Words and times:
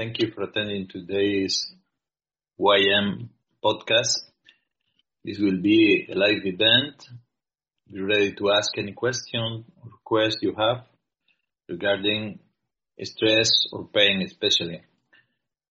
Thank 0.00 0.18
you 0.18 0.30
for 0.30 0.44
attending 0.44 0.88
today's 0.88 1.74
YM 2.58 3.28
podcast. 3.62 4.20
This 5.22 5.38
will 5.38 5.60
be 5.60 6.08
a 6.10 6.14
live 6.14 6.46
event. 6.46 7.06
Be 7.92 8.00
ready 8.00 8.34
to 8.36 8.50
ask 8.50 8.78
any 8.78 8.92
question 8.92 9.42
or 9.42 9.90
request 9.92 10.38
you 10.40 10.54
have 10.56 10.86
regarding 11.68 12.38
stress 13.02 13.50
or 13.74 13.88
pain 13.88 14.22
especially. 14.22 14.80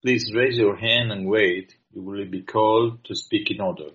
Please 0.03 0.31
raise 0.31 0.59
your 0.59 0.75
hand 0.75 1.11
and 1.11 1.27
wait. 1.27 1.75
You 1.91 2.03
will 2.03 2.30
be 2.30 2.44
called 2.44 3.03
to 3.05 3.16
speak 3.16 3.50
in 3.50 3.59
order. 3.59 3.89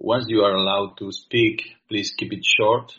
Once 0.00 0.24
you 0.26 0.40
are 0.40 0.56
allowed 0.56 0.98
to 0.98 1.12
speak, 1.12 1.62
please 1.88 2.10
keep 2.10 2.32
it 2.32 2.44
short 2.44 2.92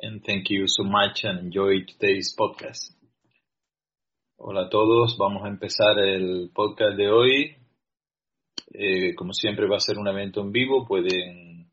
and 0.00 0.24
thank 0.24 0.48
you 0.48 0.66
so 0.66 0.82
much 0.82 1.24
and 1.24 1.40
enjoy 1.40 1.80
today's 1.86 2.34
podcast. 2.34 2.88
Hola 4.46 4.66
a 4.66 4.68
todos, 4.68 5.16
vamos 5.16 5.42
a 5.42 5.48
empezar 5.48 5.98
el 5.98 6.50
podcast 6.52 6.98
de 6.98 7.10
hoy. 7.10 7.56
Eh, 8.74 9.14
como 9.14 9.32
siempre 9.32 9.66
va 9.66 9.76
a 9.76 9.80
ser 9.80 9.96
un 9.96 10.06
evento 10.06 10.42
en 10.42 10.52
vivo, 10.52 10.84
pueden 10.86 11.70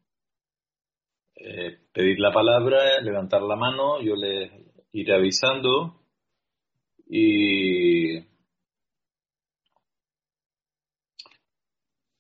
eh, 1.36 1.80
pedir 1.92 2.18
la 2.18 2.32
palabra, 2.32 3.02
levantar 3.02 3.42
la 3.42 3.58
mano, 3.58 4.02
yo 4.02 4.16
les 4.16 4.54
iré 4.94 5.14
avisando 5.14 6.00
y 7.10 8.20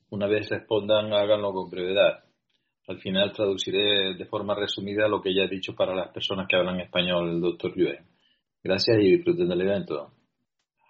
una 0.09 0.27
vez 0.27 0.49
respondan 0.49 1.13
háganlo 1.13 1.53
con 1.53 1.69
brevedad. 1.69 2.25
Al 2.89 2.99
final 2.99 3.31
traduciré 3.31 4.15
de 4.15 4.25
forma 4.25 4.53
resumida 4.53 5.08
lo 5.08 5.21
que 5.21 5.33
ya 5.33 5.43
he 5.43 5.47
dicho 5.47 5.73
para 5.73 5.95
las 5.95 6.11
personas 6.11 6.45
que 6.49 6.58
hablan 6.58 6.81
español, 6.81 7.30
el 7.30 7.39
doctor 7.39 7.73
Yuen. 7.73 8.05
Gracias 8.61 8.97
y 8.99 9.15
disfruten 9.15 9.47
del 9.47 9.61
evento. 9.61 10.11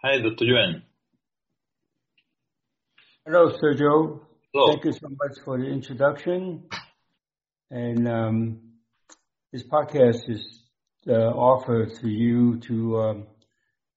Hi, 0.04 0.18
Dr. 0.18 0.46
Yuen. 0.46 0.82
Hello, 3.24 3.52
Sergio. 3.52 4.22
Hello. 4.52 4.70
Thank 4.70 4.86
you 4.86 4.94
so 4.94 5.10
much 5.10 5.38
for 5.46 5.60
the 5.60 5.68
introduction. 5.68 6.64
And 7.70 8.08
um, 8.08 8.62
this 9.54 9.62
podcast 9.62 10.28
is 10.28 10.64
uh, 11.08 11.12
offered 11.12 11.94
to 12.02 12.10
you 12.10 12.60
to 12.62 13.00
um, 13.00 13.28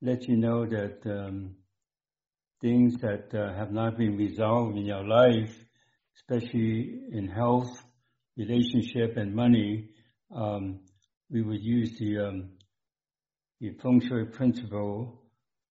let 0.03 0.29
you 0.29 0.37
know 0.37 0.67
that 0.67 0.99
um, 1.07 1.57
things 2.61 3.01
that 3.01 3.35
uh, 3.35 3.55
have 3.55 3.73
not 3.73 3.97
been 3.97 4.19
resolved 4.19 4.77
in 4.77 4.85
your 4.85 5.05
life, 5.05 5.57
especially 6.17 7.01
in 7.13 7.29
health, 7.29 7.83
relationship 8.37 9.17
and 9.17 9.35
money, 9.35 9.89
um, 10.37 10.81
we 11.31 11.41
would 11.41 11.63
use 11.63 11.99
the, 11.99 12.19
um, 12.19 12.51
the 13.59 13.71
feng 13.83 14.03
shui 14.07 14.27
principle, 14.27 15.24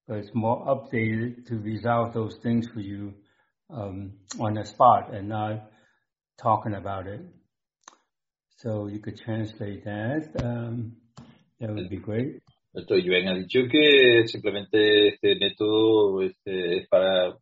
but 0.07 0.17
it's 0.17 0.33
more 0.33 0.65
updated 0.65 1.45
to 1.47 1.55
resolve 1.55 2.13
those 2.13 2.37
things 2.43 2.67
for 2.73 2.79
you 2.79 3.13
um, 3.69 4.13
on 4.39 4.53
the 4.55 4.65
spot 4.65 5.13
and 5.13 5.29
not 5.29 5.69
talking 6.41 6.73
about 6.75 7.07
it. 7.07 7.21
So 8.57 8.87
you 8.87 8.99
could 8.99 9.17
translate 9.17 9.83
that. 9.85 10.31
Um, 10.43 10.97
that 11.59 11.69
would 11.69 11.89
be 11.89 11.97
great. 11.97 12.41
Doctor 12.73 12.97
Yuen 12.97 13.27
ha 13.27 13.35
dicho 13.35 13.67
que 13.69 14.27
simplemente 14.27 15.09
este 15.09 15.35
método 15.35 16.21
este, 16.23 16.77
es 16.77 16.87
para 16.87 17.37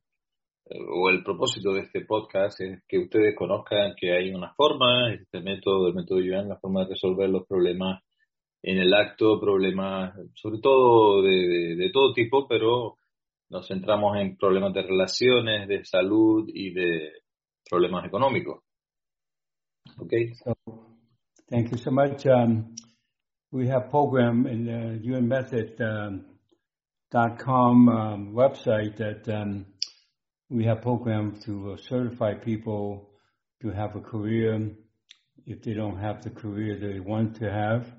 o 0.90 1.10
el 1.10 1.24
propósito 1.24 1.74
de 1.74 1.82
este 1.82 2.02
podcast 2.02 2.60
es 2.62 2.84
que 2.88 3.00
ustedes 3.00 3.36
conozcan 3.36 3.94
que 3.98 4.14
hay 4.14 4.34
una 4.34 4.54
forma, 4.54 5.14
este 5.14 5.42
método, 5.42 5.88
el 5.88 5.96
método 5.96 6.20
Yuen, 6.20 6.50
la 6.50 6.58
forma 6.58 6.84
de 6.84 6.92
resolver 6.92 7.30
los 7.30 7.46
problemas 7.48 8.04
en 8.64 8.78
el 8.78 8.94
acto, 8.94 9.40
problemas 9.40 10.14
sobre 10.36 10.60
todo 10.60 11.22
de, 11.24 11.76
de, 11.76 11.90
todo 11.92 12.14
tipo, 12.14 12.48
pero 12.48 12.98
nos 13.50 13.68
centramos 13.68 14.18
en 14.18 14.38
problemas 14.38 14.74
de 14.74 14.84
relaciones, 14.84 15.68
de 15.68 15.84
salud 15.84 16.48
y 16.54 16.72
de 16.74 17.12
problemas 17.70 18.06
económicos. 18.06 18.64
Okay. 20.00 20.34
So, 20.36 20.54
thank 21.50 21.72
you 21.72 21.78
so 21.78 21.92
much. 21.92 22.26
Um, 22.26 22.76
we 23.52 23.68
have 23.68 23.90
program 23.90 24.46
in 24.48 24.66
the 24.66 25.00
unmethod.com 25.06 26.30
um, 27.14 27.90
um, 27.90 28.34
website 28.34 28.96
that 28.98 29.28
um, 29.28 29.66
we 30.50 30.66
have 30.66 30.82
programs 30.82 31.44
to 31.46 31.78
certify 31.90 32.36
people 32.36 33.10
to 33.62 33.72
have 33.72 33.96
a 33.96 34.02
career. 34.02 34.72
If 35.46 35.64
they 35.64 35.74
don't 35.74 35.98
have 35.98 36.24
the 36.24 36.30
career 36.30 36.78
they 36.78 37.00
want 37.00 37.36
to 37.40 37.52
have, 37.52 37.92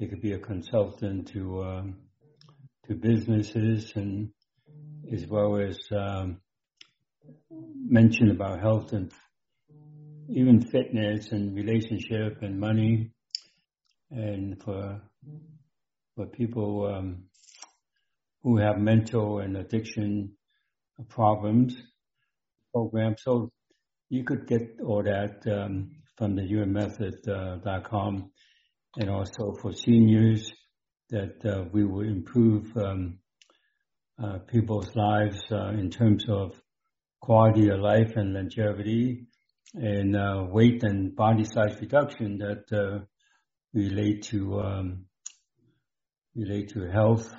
they 0.00 0.06
could 0.06 0.22
be 0.22 0.32
a 0.32 0.38
consultant 0.38 1.28
to 1.28 1.62
um, 1.62 1.96
to 2.86 2.94
businesses 2.94 3.92
and 3.94 4.30
as 5.12 5.26
well 5.26 5.58
as 5.58 5.78
um, 5.94 6.40
mention 7.50 8.30
about 8.30 8.60
health 8.60 8.94
and 8.94 9.12
even 10.30 10.62
fitness 10.62 11.28
and 11.32 11.54
relationship 11.54 12.38
and 12.40 12.58
money 12.58 13.10
and 14.10 14.62
for 14.62 15.02
for 16.16 16.26
people 16.26 16.86
um, 16.86 17.24
who 18.42 18.56
have 18.56 18.78
mental 18.78 19.40
and 19.40 19.54
addiction 19.54 20.32
problems 21.10 21.76
program. 22.72 23.16
So 23.18 23.50
you 24.08 24.24
could 24.24 24.46
get 24.46 24.78
all 24.82 25.02
that 25.02 25.46
um, 25.46 25.90
from 26.16 26.36
the 26.36 26.42
yuenmethod.com 26.42 28.16
uh, 28.16 28.39
and 28.96 29.08
also 29.08 29.54
for 29.60 29.72
seniors 29.72 30.52
that 31.10 31.44
uh, 31.44 31.64
we 31.72 31.84
will 31.84 32.06
improve 32.06 32.76
um, 32.76 33.18
uh, 34.22 34.38
people's 34.48 34.94
lives 34.94 35.40
uh, 35.50 35.68
in 35.68 35.90
terms 35.90 36.24
of 36.28 36.52
quality 37.20 37.68
of 37.68 37.80
life 37.80 38.12
and 38.16 38.34
longevity 38.34 39.26
and 39.74 40.16
uh, 40.16 40.44
weight 40.48 40.82
and 40.82 41.14
body 41.14 41.44
size 41.44 41.76
reduction 41.80 42.38
that 42.38 42.64
uh, 42.76 43.04
relate 43.72 44.22
to 44.22 44.60
um, 44.60 45.04
relate 46.34 46.70
to 46.70 46.90
health 46.90 47.32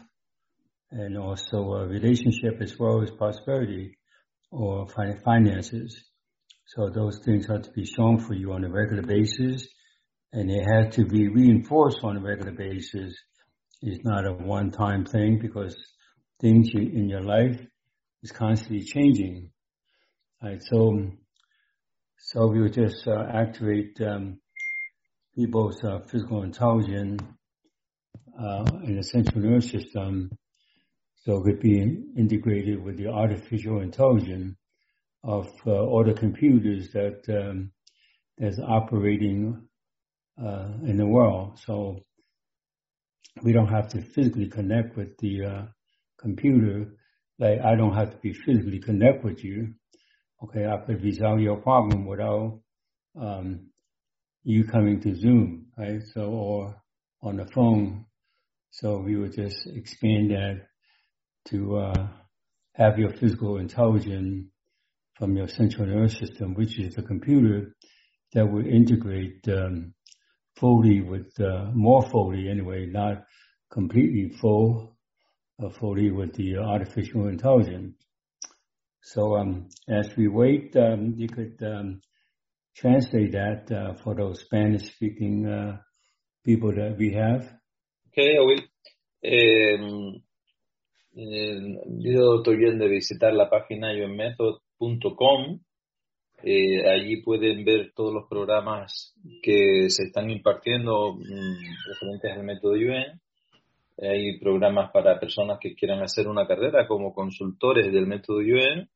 and 0.92 1.18
also 1.18 1.74
a 1.74 1.88
relationship 1.88 2.62
as 2.62 2.78
well 2.78 3.02
as 3.02 3.12
prosperity 3.12 3.98
or 4.52 4.88
finances. 5.24 6.04
So 6.68 6.90
those 6.90 7.20
things 7.24 7.48
have 7.48 7.64
to 7.64 7.72
be 7.72 7.86
shown 7.86 8.20
for 8.20 8.34
you 8.34 8.54
on 8.54 8.64
a 8.64 8.70
regular 8.70 9.04
basis 9.04 9.68
and 10.34 10.50
it 10.50 10.64
has 10.64 10.96
to 10.96 11.06
be 11.06 11.28
reinforced 11.28 12.00
on 12.04 12.18
a 12.18 12.22
regular 12.22 12.52
basis. 12.52 13.16
It's 13.82 14.04
not 14.04 14.26
a 14.26 14.34
one-time 14.34 15.06
thing 15.06 15.40
because 15.40 15.76
things 16.40 16.70
in 16.74 17.10
your 17.10 17.22
life 17.22 17.60
is 18.24 18.32
constantly 18.32 18.82
changing. 18.82 19.52
Right, 20.42 20.62
so, 20.62 21.12
so 22.18 22.48
we 22.48 22.62
would 22.62 22.74
just 22.74 23.08
uh, 23.08 23.26
activate 23.34 24.00
um, 24.02 24.40
people's 25.36 25.84
uh, 25.84 26.00
physical 26.10 26.44
intelligence 26.44 27.22
uh, 28.40 28.66
in 28.84 28.96
the 28.96 29.04
central 29.04 29.42
nervous 29.42 29.70
system 29.70 30.32
so 31.24 31.38
it 31.38 31.44
could 31.44 31.60
be 31.60 31.80
integrated 32.18 32.84
with 32.84 32.98
the 32.98 33.08
artificial 33.08 33.82
intelligence 33.82 34.56
of 35.24 35.48
uh, 35.68 35.72
all 35.72 36.04
the 36.04 36.14
computers 36.14 36.92
that 36.94 37.22
um, 37.30 37.72
that's 38.38 38.60
operating 38.60 39.68
uh, 40.40 40.70
in 40.86 40.98
the 40.98 41.06
world. 41.06 41.60
So 41.66 42.02
we 43.42 43.54
don't 43.54 43.70
have 43.70 43.90
to 43.90 44.02
physically 44.02 44.50
connect 44.50 44.96
with 44.96 45.18
the 45.18 45.46
uh, 45.46 45.62
computer. 46.20 46.96
Like 47.40 47.60
I 47.62 47.76
don't 47.76 47.96
have 47.96 48.12
to 48.12 48.18
be 48.18 48.34
physically 48.34 48.80
connect 48.80 49.24
with 49.24 49.44
you. 49.44 49.74
Okay, 50.44 50.66
I 50.66 50.78
could 50.86 51.04
resolve 51.04 51.40
your 51.40 51.58
problem 51.58 52.06
without 52.06 52.60
um, 53.20 53.68
you 54.44 54.64
coming 54.66 55.00
to 55.02 55.16
Zoom, 55.16 55.68
right? 55.78 56.02
So 56.14 56.22
or 56.32 56.82
on 57.22 57.38
the 57.38 57.46
phone. 57.46 58.06
So 58.72 58.98
we 58.98 59.16
would 59.18 59.34
just 59.36 59.68
expand 59.68 60.32
that 60.32 60.68
to 61.50 61.78
uh, 61.78 62.08
have 62.74 62.98
your 62.98 63.12
physical 63.12 63.58
intelligence 63.58 64.48
from 65.16 65.36
your 65.36 65.48
central 65.48 65.88
nervous 65.88 66.18
system, 66.18 66.54
which 66.54 66.80
is 66.80 66.96
the 66.96 67.04
computer 67.04 67.76
that 68.34 68.50
will 68.50 68.66
integrate 68.66 69.48
um, 69.50 69.94
fully 70.62 71.02
with 71.02 71.34
uh, 71.42 71.72
more 71.74 72.04
fully 72.04 72.48
anyway, 72.48 72.86
not 72.86 73.24
completely 73.72 74.30
full, 74.30 74.96
uh, 75.62 75.70
fully 75.70 76.12
with 76.12 76.36
the 76.36 76.58
artificial 76.58 77.28
intelligence. 77.28 77.96
So 79.02 79.36
um, 79.38 79.70
as 79.90 80.16
we 80.16 80.28
wait, 80.28 80.76
um, 80.78 81.16
you 81.18 81.28
could 81.28 81.60
um, 81.64 82.02
translate 82.76 83.32
that 83.32 83.72
uh, 83.72 83.96
for 84.04 84.14
those 84.14 84.42
Spanish-speaking 84.42 85.48
uh, 85.48 85.78
people 86.46 86.72
that 86.76 86.96
we 86.96 87.14
have. 87.14 87.52
Okay, 88.10 88.38
I 88.38 88.42
will. 88.42 88.62
Um, 89.24 90.24
yo 91.14 92.44
bien 92.44 92.78
de 92.78 92.88
visitar 92.88 93.34
la 93.34 93.50
página 93.50 93.94
yuenmethod.com. 93.94 95.60
Eh, 96.44 96.90
allí 96.90 97.22
pueden 97.22 97.64
ver 97.64 97.92
todos 97.96 98.14
los 98.14 98.28
programas 98.28 99.16
que 99.44 99.90
se 99.90 100.04
están 100.04 100.30
impartiendo 100.30 101.14
mm, 101.14 101.88
referentes 101.88 102.32
al 102.32 102.44
método 102.44 102.76
Yuen. 102.76 103.22
Hay 104.02 104.40
programas 104.40 104.92
para 104.92 105.20
personas 105.20 105.60
que 105.60 105.76
quieran 105.76 106.02
hacer 106.02 106.28
una 106.28 106.48
carrera 106.48 106.88
como 106.88 107.14
consultores 107.14 107.92
del 107.94 108.08
método 108.08 108.38
UN 108.38 108.90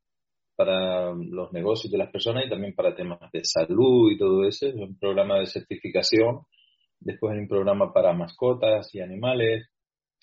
para 0.56 1.14
los 1.14 1.52
negocios 1.52 1.92
de 1.92 1.98
las 1.98 2.10
personas 2.12 2.46
y 2.46 2.50
también 2.50 2.74
para 2.74 2.96
temas 2.96 3.20
de 3.32 3.42
salud 3.44 4.12
y 4.12 4.18
todo 4.18 4.48
eso. 4.48 4.68
Es 4.68 4.76
un 4.76 4.98
programa 4.98 5.40
de 5.40 5.46
certificación. 5.46 6.40
Después 7.00 7.34
hay 7.34 7.40
un 7.40 7.48
programa 7.48 7.94
para 7.94 8.14
mascotas 8.14 8.94
y 8.96 9.02
animales. 9.02 9.68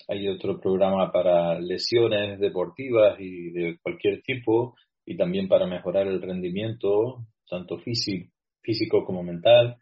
Hay 0.09 0.27
otro 0.27 0.59
programa 0.59 1.11
para 1.11 1.59
lesiones 1.59 2.39
deportivas 2.39 3.15
y 3.19 3.51
de 3.51 3.77
cualquier 3.81 4.21
tipo 4.23 4.75
y 5.05 5.17
también 5.17 5.47
para 5.47 5.67
mejorar 5.67 6.07
el 6.07 6.21
rendimiento, 6.21 7.25
tanto 7.49 7.77
físico, 7.79 8.31
físico 8.61 9.05
como 9.05 9.23
mental. 9.23 9.77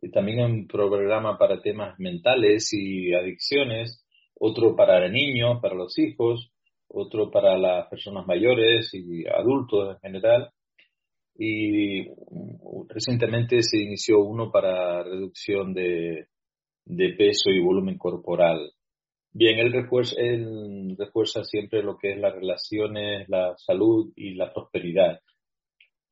Y 0.00 0.10
también 0.10 0.40
un 0.40 0.66
programa 0.66 1.38
para 1.38 1.60
temas 1.60 1.98
mentales 1.98 2.72
y 2.72 3.14
adicciones, 3.14 4.04
otro 4.34 4.76
para 4.76 5.08
niños, 5.08 5.60
para 5.62 5.74
los 5.74 5.98
hijos, 5.98 6.50
otro 6.88 7.30
para 7.30 7.58
las 7.58 7.88
personas 7.88 8.26
mayores 8.26 8.92
y 8.92 9.26
adultos 9.26 9.94
en 9.94 10.00
general. 10.00 10.50
Y 11.36 12.06
recientemente 12.88 13.62
se 13.62 13.82
inició 13.82 14.20
uno 14.20 14.50
para 14.50 15.02
reducción 15.02 15.74
de, 15.74 16.28
peso 16.86 17.50
y 17.50 17.60
volumen 17.60 17.98
corporal. 17.98 18.70
Bien, 19.36 19.58
él 19.58 19.72
refuerza, 19.72 21.42
siempre 21.42 21.82
lo 21.82 21.98
que 21.98 22.12
es 22.12 22.18
las 22.18 22.32
relaciones, 22.32 23.28
la 23.28 23.56
salud 23.56 24.12
y 24.14 24.36
la 24.36 24.52
prosperidad. 24.52 25.18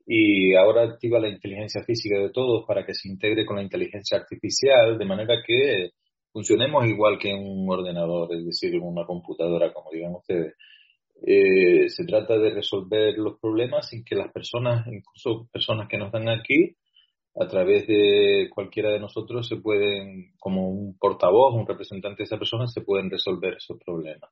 Y 0.05 0.57
ahora 0.57 0.83
activa 0.83 1.21
la 1.21 1.29
inteligencia 1.29 1.85
física 1.85 2.19
de 2.19 2.31
todos 2.31 2.65
para 2.67 2.85
que 2.85 2.95
se 2.95 3.09
integre 3.09 3.47
con 3.47 3.57
la 3.57 3.63
inteligencia 3.63 4.19
artificial 4.19 4.99
de 4.99 5.05
manera 5.05 5.37
que 5.47 5.91
funcionemos 6.33 6.85
igual 6.87 7.17
que 7.17 7.31
en 7.31 7.47
un 7.47 7.71
ordenador, 7.71 8.35
es 8.35 8.45
decir, 8.45 8.75
en 8.75 8.83
una 8.83 9.07
computadora, 9.07 9.73
como 9.73 9.93
digan 9.93 10.17
ustedes. 10.17 10.55
Eh, 11.25 11.89
se 11.91 12.05
trata 12.05 12.37
de 12.37 12.51
resolver 12.51 13.17
los 13.19 13.39
problemas 13.39 13.89
sin 13.89 14.05
que 14.05 14.17
las 14.17 14.33
personas, 14.33 14.85
incluso 14.89 15.49
personas 15.53 15.87
que 15.89 15.97
nos 15.97 16.07
están 16.07 16.29
aquí, 16.29 16.75
a 17.35 17.47
través 17.49 17.87
de 17.87 18.49
cualquiera 18.55 18.91
de 18.91 19.01
nosotros 19.01 19.49
se 19.49 19.57
pueden, 19.57 20.33
como 20.39 20.69
un 20.69 20.99
portavoz, 20.99 21.55
un 21.55 21.67
representante 21.67 22.23
de 22.23 22.25
esa 22.25 22.39
persona, 22.39 22.67
se 22.67 22.83
pueden 22.83 23.11
resolver 23.11 23.55
esos 23.55 23.79
problemas. 23.85 24.31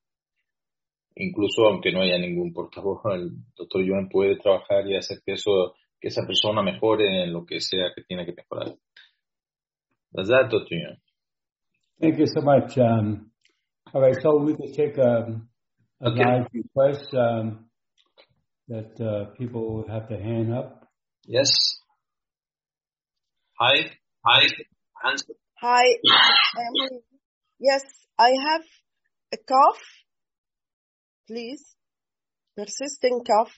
Incluso 1.17 1.67
aunque 1.67 1.93
no 1.93 2.03
haya 2.03 2.19
ningún 2.19 2.53
portavoz, 2.53 3.01
el 3.13 3.31
doctor 3.57 3.83
Joan 3.87 4.09
puede 4.09 4.37
trabajar 4.37 4.87
y 4.87 4.97
hacer 4.97 5.19
que 5.25 5.33
eso, 5.33 5.75
que 6.01 6.09
esa 6.09 6.27
persona 6.27 6.63
mejore 6.63 7.25
en 7.25 7.33
lo 7.33 7.45
que 7.45 7.61
sea 7.61 7.93
que 7.95 8.03
tiene 8.03 8.27
que 8.27 8.35
mejorar. 8.35 8.75
That's 10.13 10.29
that, 10.29 10.51
Dr. 10.51 10.67
Joan. 10.71 10.99
Thank 12.01 12.19
you 12.19 12.27
so 12.27 12.41
much. 12.43 12.77
Um, 12.79 13.31
all 13.93 14.01
right, 14.01 14.17
so 14.21 14.39
we 14.39 14.57
can 14.57 14.73
take 14.73 14.99
a, 14.99 15.41
a 16.01 16.09
okay. 16.09 16.25
live 16.25 16.47
request 16.53 17.15
um, 17.15 17.67
that 18.69 19.01
uh, 19.01 19.35
people 19.37 19.85
have 19.89 20.09
to 20.09 20.17
hand 20.17 20.53
up. 20.53 20.89
Yes. 21.27 21.80
Hi. 23.61 23.91
Hi. 24.25 24.47
Hands. 25.05 25.23
Hi. 25.61 25.83
yes, 27.59 27.83
I 28.19 28.31
have 28.31 28.63
a 29.35 29.37
cough. 29.37 29.83
Please. 31.29 31.77
Persisting 32.57 33.21
cough. 33.23 33.53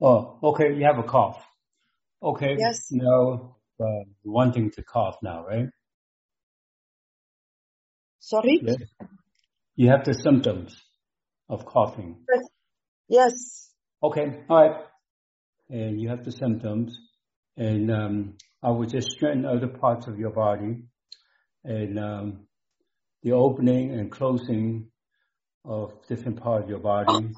Oh, 0.00 0.38
okay. 0.50 0.72
You 0.76 0.84
have 0.84 1.04
a 1.04 1.08
cough. 1.08 1.42
Okay. 2.22 2.54
Yes. 2.60 2.86
Now, 2.92 3.56
uh, 3.80 4.04
wanting 4.22 4.70
to 4.70 4.84
cough 4.84 5.16
now, 5.20 5.44
right? 5.44 5.66
Sorry? 8.20 8.60
Yes. 8.62 8.76
You 9.74 9.88
have 9.88 10.04
the 10.04 10.14
symptoms 10.14 10.80
of 11.48 11.66
coughing. 11.66 12.24
Yes. 13.08 13.72
Okay. 14.00 14.44
All 14.48 14.62
right. 14.62 14.80
And 15.68 16.00
you 16.00 16.08
have 16.08 16.24
the 16.24 16.30
symptoms. 16.30 16.96
And 17.56 17.90
um, 17.90 18.34
I 18.62 18.70
will 18.70 18.86
just 18.86 19.10
strengthen 19.10 19.46
other 19.46 19.68
parts 19.68 20.06
of 20.06 20.18
your 20.18 20.30
body. 20.30 20.82
And 21.64 21.98
um, 21.98 22.46
the 23.22 23.32
opening 23.32 23.92
and 23.92 24.10
closing 24.10 24.86
of 25.64 25.92
different 26.08 26.40
parts 26.40 26.64
of 26.64 26.70
your 26.70 26.78
body. 26.78 27.30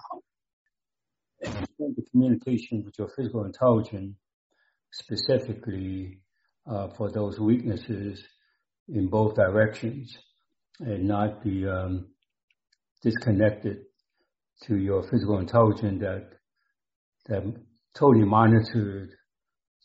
And 1.40 1.66
the 1.78 2.04
communication 2.10 2.84
with 2.84 2.94
your 2.98 3.08
physical 3.16 3.44
intelligence 3.44 4.16
specifically 4.92 6.20
uh, 6.66 6.88
for 6.96 7.10
those 7.10 7.40
weaknesses 7.40 8.22
in 8.88 9.08
both 9.08 9.34
directions 9.34 10.16
and 10.80 11.08
not 11.08 11.42
be 11.42 11.66
um, 11.66 12.06
disconnected 13.02 13.78
to 14.64 14.76
your 14.76 15.02
physical 15.02 15.38
intelligence 15.38 16.00
that 16.00 16.28
that 17.26 17.42
totally 17.96 18.24
monitored 18.24 19.10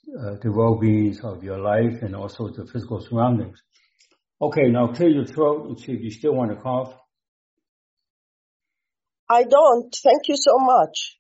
uh, 0.08 0.36
the 0.42 0.52
well-being 0.52 1.18
of 1.24 1.44
your 1.44 1.60
life 1.60 2.02
and 2.02 2.16
also 2.16 2.50
the 2.50 2.66
physical 2.72 3.02
surroundings. 3.02 3.62
Okay, 4.42 4.70
now 4.70 4.88
clear 4.88 5.10
your 5.10 5.26
throat 5.26 5.68
and 5.68 5.80
see 5.80 5.94
if 5.94 6.02
you 6.02 6.12
still 6.12 6.34
want 6.34 6.52
to 6.52 6.58
cough. 6.58 6.94
I 9.30 9.44
don't. 9.44 9.94
Thank 10.04 10.28
you 10.28 10.36
so 10.38 10.58
much. 10.60 11.18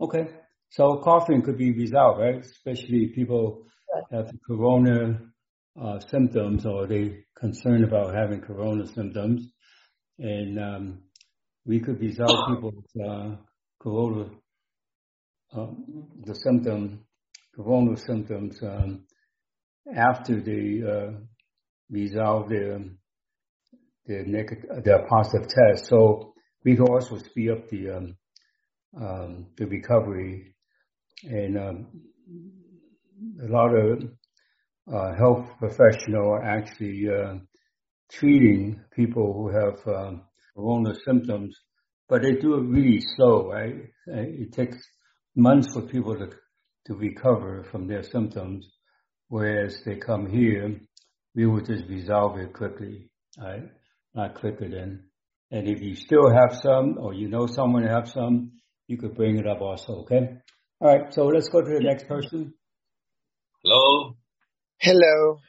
Okay. 0.00 0.28
So 0.70 1.00
coughing 1.02 1.42
could 1.42 1.58
be 1.58 1.72
resolved, 1.72 2.20
right? 2.20 2.40
Especially 2.40 3.12
people 3.14 3.66
have 4.10 4.26
the 4.26 4.38
corona 4.46 5.20
uh, 5.80 6.00
symptoms 6.00 6.66
or 6.66 6.86
they 6.86 7.24
concerned 7.38 7.84
about 7.84 8.14
having 8.14 8.40
corona 8.40 8.86
symptoms. 8.86 9.52
And 10.18 10.58
um, 10.58 11.02
we 11.64 11.80
could 11.80 12.00
resolve 12.00 12.48
people's 12.48 12.84
uh, 13.04 13.36
corona, 13.80 14.30
uh, 15.56 15.66
the 16.24 16.34
symptom, 16.34 17.04
corona 17.54 17.96
symptoms 17.96 18.58
um, 18.62 19.04
after 19.96 20.40
they 20.40 20.82
uh, 20.86 21.18
resolve 21.90 22.48
their 22.48 22.80
their 24.06 24.24
their 24.84 25.06
positive 25.08 25.48
test. 25.48 25.86
So 25.88 26.34
we 26.64 26.76
can 26.76 26.86
also 26.86 27.18
speed 27.18 27.50
up 27.50 27.68
the 27.68 27.90
um, 27.90 28.16
um, 28.96 29.46
the 29.56 29.66
recovery, 29.66 30.54
and 31.24 31.58
um, 31.58 31.86
a 33.42 33.48
lot 33.48 33.74
of 33.74 34.02
uh, 34.92 35.16
health 35.16 35.48
professionals 35.58 36.26
are 36.26 36.42
actually 36.42 37.08
uh, 37.08 37.34
treating 38.10 38.80
people 38.94 39.32
who 39.32 39.48
have 39.48 39.78
um, 39.86 40.22
corona 40.54 40.94
symptoms, 41.04 41.56
but 42.08 42.22
they 42.22 42.32
do 42.32 42.54
it 42.54 42.68
really 42.68 43.00
slow, 43.16 43.50
right? 43.50 43.74
Uh, 44.08 44.20
it 44.20 44.52
takes 44.52 44.76
months 45.34 45.72
for 45.72 45.82
people 45.82 46.14
to 46.16 46.28
to 46.86 46.94
recover 46.94 47.64
from 47.70 47.86
their 47.86 48.02
symptoms, 48.02 48.68
whereas 49.28 49.82
they 49.84 49.96
come 49.96 50.28
here, 50.28 50.80
we 51.34 51.46
will 51.46 51.60
just 51.60 51.88
resolve 51.88 52.38
it 52.38 52.52
quickly, 52.52 53.10
right? 53.38 53.70
Not 54.14 54.34
quicker 54.34 54.68
than. 54.68 55.04
And 55.50 55.68
if 55.68 55.80
you 55.80 55.94
still 55.94 56.30
have 56.30 56.58
some, 56.60 56.98
or 56.98 57.14
you 57.14 57.28
know 57.28 57.46
someone 57.46 57.82
who 57.82 57.88
have 57.88 58.08
some, 58.08 58.52
you 58.86 58.96
could 58.96 59.14
bring 59.14 59.38
it 59.38 59.46
up 59.46 59.60
also, 59.60 60.00
okay? 60.02 60.38
All 60.80 60.88
right, 60.88 61.12
so 61.12 61.26
let's 61.26 61.48
go 61.48 61.60
to 61.60 61.70
the 61.70 61.80
next 61.80 62.06
person. 62.06 62.54
Hello. 63.62 64.16
Hello. 64.78 65.40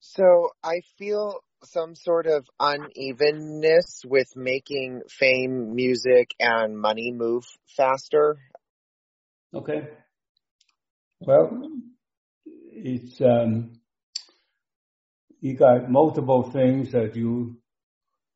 So 0.00 0.50
I 0.62 0.82
feel 0.98 1.40
some 1.64 1.94
sort 1.94 2.26
of 2.26 2.46
unevenness 2.60 4.02
with 4.04 4.36
making 4.36 5.02
fame, 5.08 5.74
music, 5.74 6.34
and 6.38 6.78
money 6.78 7.12
move 7.12 7.44
faster. 7.76 8.38
Okay. 9.54 9.88
Well, 11.20 11.70
it's 12.70 13.18
um, 13.22 13.80
you 15.40 15.56
got 15.56 15.90
multiple 15.90 16.50
things 16.50 16.92
that 16.92 17.16
you 17.16 17.56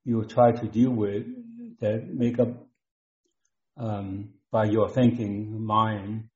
you 0.05 0.25
try 0.25 0.53
to 0.53 0.67
deal 0.67 0.91
with 0.91 1.27
that 1.81 2.09
make 2.09 2.39
up 2.39 2.67
um, 3.77 4.31
by 4.51 4.65
your 4.65 4.89
thinking 4.89 5.63
mind 5.65 6.29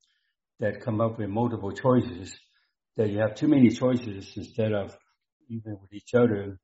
that 0.60 0.82
come 0.82 1.00
up 1.00 1.18
with 1.18 1.30
multiple 1.30 1.72
choices 1.72 2.36
that 2.96 3.08
you 3.10 3.18
have 3.18 3.34
too 3.34 3.48
many 3.48 3.70
choices 3.70 4.30
instead 4.36 4.72
of 4.72 4.96
even 5.48 5.78
with 5.80 5.92
each 5.92 6.14
other 6.14 6.58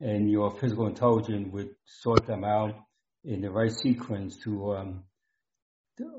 and 0.00 0.30
your 0.30 0.50
physical 0.58 0.86
intelligence 0.86 1.48
would 1.52 1.70
sort 1.86 2.26
them 2.26 2.44
out 2.44 2.74
in 3.24 3.40
the 3.40 3.50
right 3.50 3.72
sequence 3.72 4.36
to 4.38 4.74
um, 4.74 5.04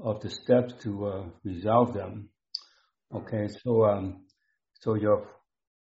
of 0.03 0.22
the 0.22 0.29
steps 0.29 0.74
to 0.84 1.05
uh, 1.05 1.24
resolve 1.44 1.94
them. 1.94 2.29
Okay, 3.13 3.48
so 3.63 3.86
um, 3.86 4.25
so 4.79 4.96
your 4.96 5.27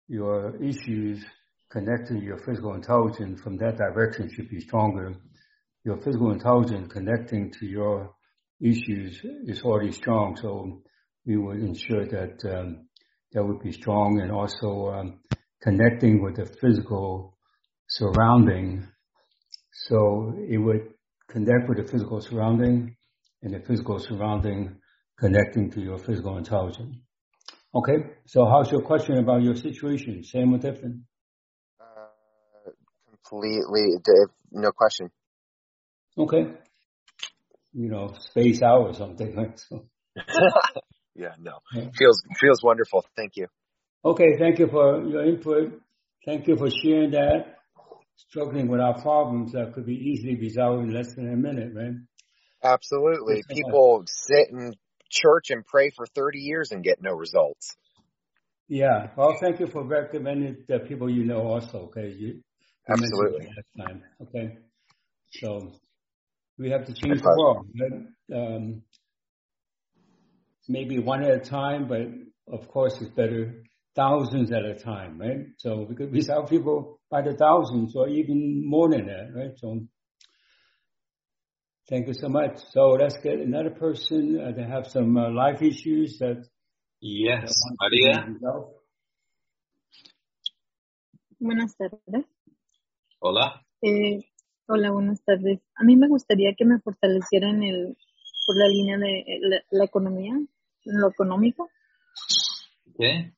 your 0.08 0.56
issues 0.64 1.24
connecting 1.72 2.22
your 2.22 2.38
physical 2.38 2.74
intelligence 2.74 3.42
from 3.42 3.58
that 3.58 3.78
direction 3.78 4.30
should 4.34 4.50
be 4.50 4.60
stronger. 4.60 5.14
Your 5.84 5.98
physical 5.98 6.32
intelligence 6.32 6.92
connecting 6.92 7.52
to 7.60 7.66
your 7.66 8.14
issues 8.60 9.20
is 9.46 9.62
already 9.64 9.92
strong, 9.92 10.36
so 10.36 10.84
we 11.26 11.38
will 11.38 11.52
ensure 11.52 12.06
that 12.06 12.44
um, 12.46 12.88
that 13.32 13.44
would 13.44 13.62
be 13.62 13.72
strong 13.72 14.20
and 14.22 14.32
also 14.32 14.90
um, 14.90 15.20
connecting 15.62 16.22
with 16.22 16.36
the 16.36 16.46
physical 16.46 17.38
surrounding. 17.88 18.88
So 19.88 20.34
it 20.38 20.58
would 20.58 20.94
connect 21.28 21.70
with 21.70 21.78
the 21.78 21.92
physical 21.92 22.22
surrounding 22.22 22.96
and 23.42 23.54
the 23.54 23.60
physical 23.60 24.00
surrounding 24.00 24.78
connecting 25.18 25.72
to 25.72 25.82
your 25.82 25.98
physical 25.98 26.38
intelligence. 26.38 26.98
Okay, 27.74 28.04
so 28.26 28.46
how's 28.46 28.72
your 28.72 28.82
question 28.82 29.18
about 29.18 29.42
your 29.42 29.56
situation? 29.56 30.24
Same 30.24 30.54
or 30.54 30.58
different? 30.58 30.98
Uh, 31.80 32.72
completely, 33.10 33.96
no 34.52 34.72
question. 34.72 35.10
Okay. 36.18 36.52
You 37.74 37.90
know, 37.90 38.14
space 38.20 38.62
out 38.62 38.88
or 38.88 38.94
something, 38.94 39.36
right? 39.36 39.58
So. 39.58 39.86
yeah, 41.16 41.36
no. 41.40 41.60
Feels 41.72 42.22
feels 42.40 42.62
wonderful. 42.62 43.06
Thank 43.16 43.38
you. 43.38 43.48
Okay, 44.04 44.38
thank 44.38 44.60
you 44.60 44.68
for 44.68 45.02
your 45.04 45.24
input. 45.26 45.80
Thank 46.26 46.48
you 46.48 46.58
for 46.58 46.70
sharing 46.70 47.12
that. 47.12 47.60
Struggling 48.16 48.68
with 48.68 48.82
our 48.82 49.02
problems 49.02 49.54
that 49.54 49.74
could 49.74 49.86
be 49.86 49.96
easily 49.96 50.36
resolved 50.36 50.84
in 50.84 50.94
less 50.94 51.14
than 51.14 51.32
a 51.32 51.36
minute, 51.36 51.72
right? 51.74 51.94
Absolutely. 52.64 53.44
People 53.50 54.04
sit 54.08 54.50
in 54.50 54.74
church 55.10 55.50
and 55.50 55.66
pray 55.66 55.92
for 55.96 56.06
30 56.06 56.40
years 56.40 56.72
and 56.72 56.84
get 56.84 57.02
no 57.02 57.12
results. 57.12 57.76
Yeah. 58.68 59.08
Well, 59.18 59.36
thank 59.42 59.60
you 59.60 59.68
for 59.68 59.84
recommending 59.84 60.64
the 60.68 60.80
people 60.80 61.10
you 61.10 61.26
know 61.26 61.42
also. 61.42 61.90
Okay. 61.90 62.14
You, 62.18 62.42
Absolutely. 62.90 63.48
Last 63.48 63.88
time. 63.88 64.04
Okay. 64.22 64.58
So 65.34 65.74
we 66.58 66.72
have 66.72 66.86
to 66.86 66.94
change 66.94 67.22
the 67.22 67.36
world. 67.38 67.68
But, 67.74 68.36
um, 68.38 68.84
maybe 70.68 71.00
one 71.00 71.24
at 71.24 71.32
a 71.32 71.40
time, 71.40 71.88
but 71.88 72.02
of 72.54 72.68
course 72.68 72.98
it's 73.02 73.12
better 73.12 73.64
thousands 73.96 74.52
at 74.52 74.64
a 74.64 74.76
time, 74.76 75.20
right? 75.20 75.48
So 75.58 75.86
we 75.88 75.96
could 75.96 76.14
resolve 76.14 76.50
people 76.50 77.00
by 77.10 77.22
the 77.22 77.34
thousands 77.34 77.96
or 77.96 78.08
even 78.08 78.64
more 78.66 78.90
than 78.90 79.08
that, 79.08 79.32
right? 79.36 79.52
So 79.58 79.82
thank 81.90 82.08
you 82.08 82.14
so 82.14 82.30
much. 82.30 82.60
So 82.72 82.92
let's 82.92 83.18
get 83.18 83.40
another 83.40 83.72
person 83.72 84.40
uh, 84.40 84.52
to 84.52 84.64
have 84.64 84.88
some 84.88 85.18
uh, 85.18 85.30
life 85.32 85.62
issues 85.62 86.18
that. 86.20 86.46
Yes, 87.04 87.52
María. 87.80 88.28
Buenas 91.40 91.76
tardes. 91.76 92.26
Hola. 93.20 93.66
Eh, 93.82 94.22
hola, 94.68 94.92
buenas 94.92 95.24
tardes. 95.24 95.60
A 95.76 95.84
mí 95.84 95.96
me 95.96 96.08
gustaría 96.08 96.54
que 96.56 96.64
me 96.64 96.80
fortalecieran 96.80 97.64
el, 97.64 97.98
por 98.46 98.56
la 98.56 98.68
línea 98.68 99.00
de 99.00 99.26
la, 99.42 99.58
la 99.72 99.86
economía, 99.86 100.34
lo 100.86 101.10
económico. 101.10 101.70
Okay. 102.94 103.32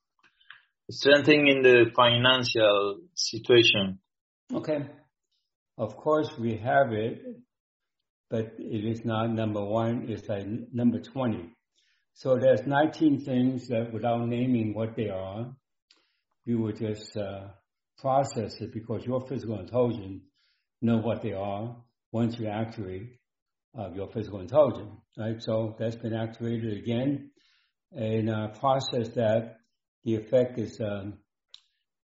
Strengthening 0.90 1.48
in 1.48 1.62
the 1.62 1.92
financial 1.96 3.08
situation. 3.14 4.00
Okay. 4.54 4.90
Of 5.78 5.96
course, 5.96 6.38
we 6.38 6.58
have 6.58 6.92
it, 6.92 7.22
but 8.34 8.56
it 8.58 8.84
is 8.84 9.06
not 9.06 9.30
number 9.30 9.64
one, 9.64 10.08
it's 10.10 10.28
like 10.28 10.48
number 10.74 11.00
20. 11.00 11.52
So 12.16 12.40
there's 12.40 12.66
19 12.66 13.24
things 13.24 13.68
that 13.68 13.94
without 13.94 14.28
naming 14.28 14.74
what 14.74 14.96
they 14.96 15.10
are, 15.10 15.56
you 16.44 16.58
would 16.64 16.80
just 16.80 17.16
uh, 17.16 17.50
process 18.00 18.60
it 18.60 18.74
because 18.74 19.06
your 19.06 19.22
physical 19.28 19.60
intelligence 19.60 20.24
know 20.82 20.98
what 20.98 21.22
they 21.22 21.34
are 21.34 21.76
once 22.12 22.40
you 22.40 22.48
activate 22.48 23.20
uh, 23.78 23.92
your 23.94 24.08
physical 24.08 24.40
intelligence, 24.40 25.00
right? 25.16 25.40
So 25.40 25.76
that's 25.78 25.98
been 25.98 26.16
activated 26.16 26.76
again 26.76 27.30
and 27.92 28.32
uh, 28.32 28.48
process 28.60 29.10
that 29.10 29.58
the 30.06 30.16
effect 30.16 30.58
is 30.58 30.82
um, 30.82 31.20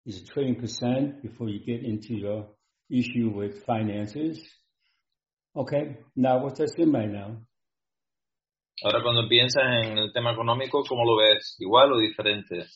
is 0.05 0.23
a 0.23 0.25
trillion 0.25 0.57
percent 0.57 1.23
before 1.23 1.49
you 1.49 1.61
get 1.65 1.85
into 1.85 2.15
your 2.15 2.49
issue 2.91 3.31
with 3.33 3.65
finances. 3.65 4.41
Okay, 5.57 5.97
now 6.15 6.43
what's 6.43 6.59
that 6.59 6.71
in 6.77 6.93
right 6.93 7.09
now? 7.09 7.39
Ahora 8.85 9.03
cuando 9.03 9.27
piensas 9.27 9.63
en 9.87 9.97
el 9.97 10.13
tema 10.13 10.33
económico, 10.33 10.85
¿cómo 10.87 11.03
lo 11.07 11.17
ves? 11.17 11.57
¿Igual 11.59 11.95
o 11.95 11.99
diferente? 11.99 12.67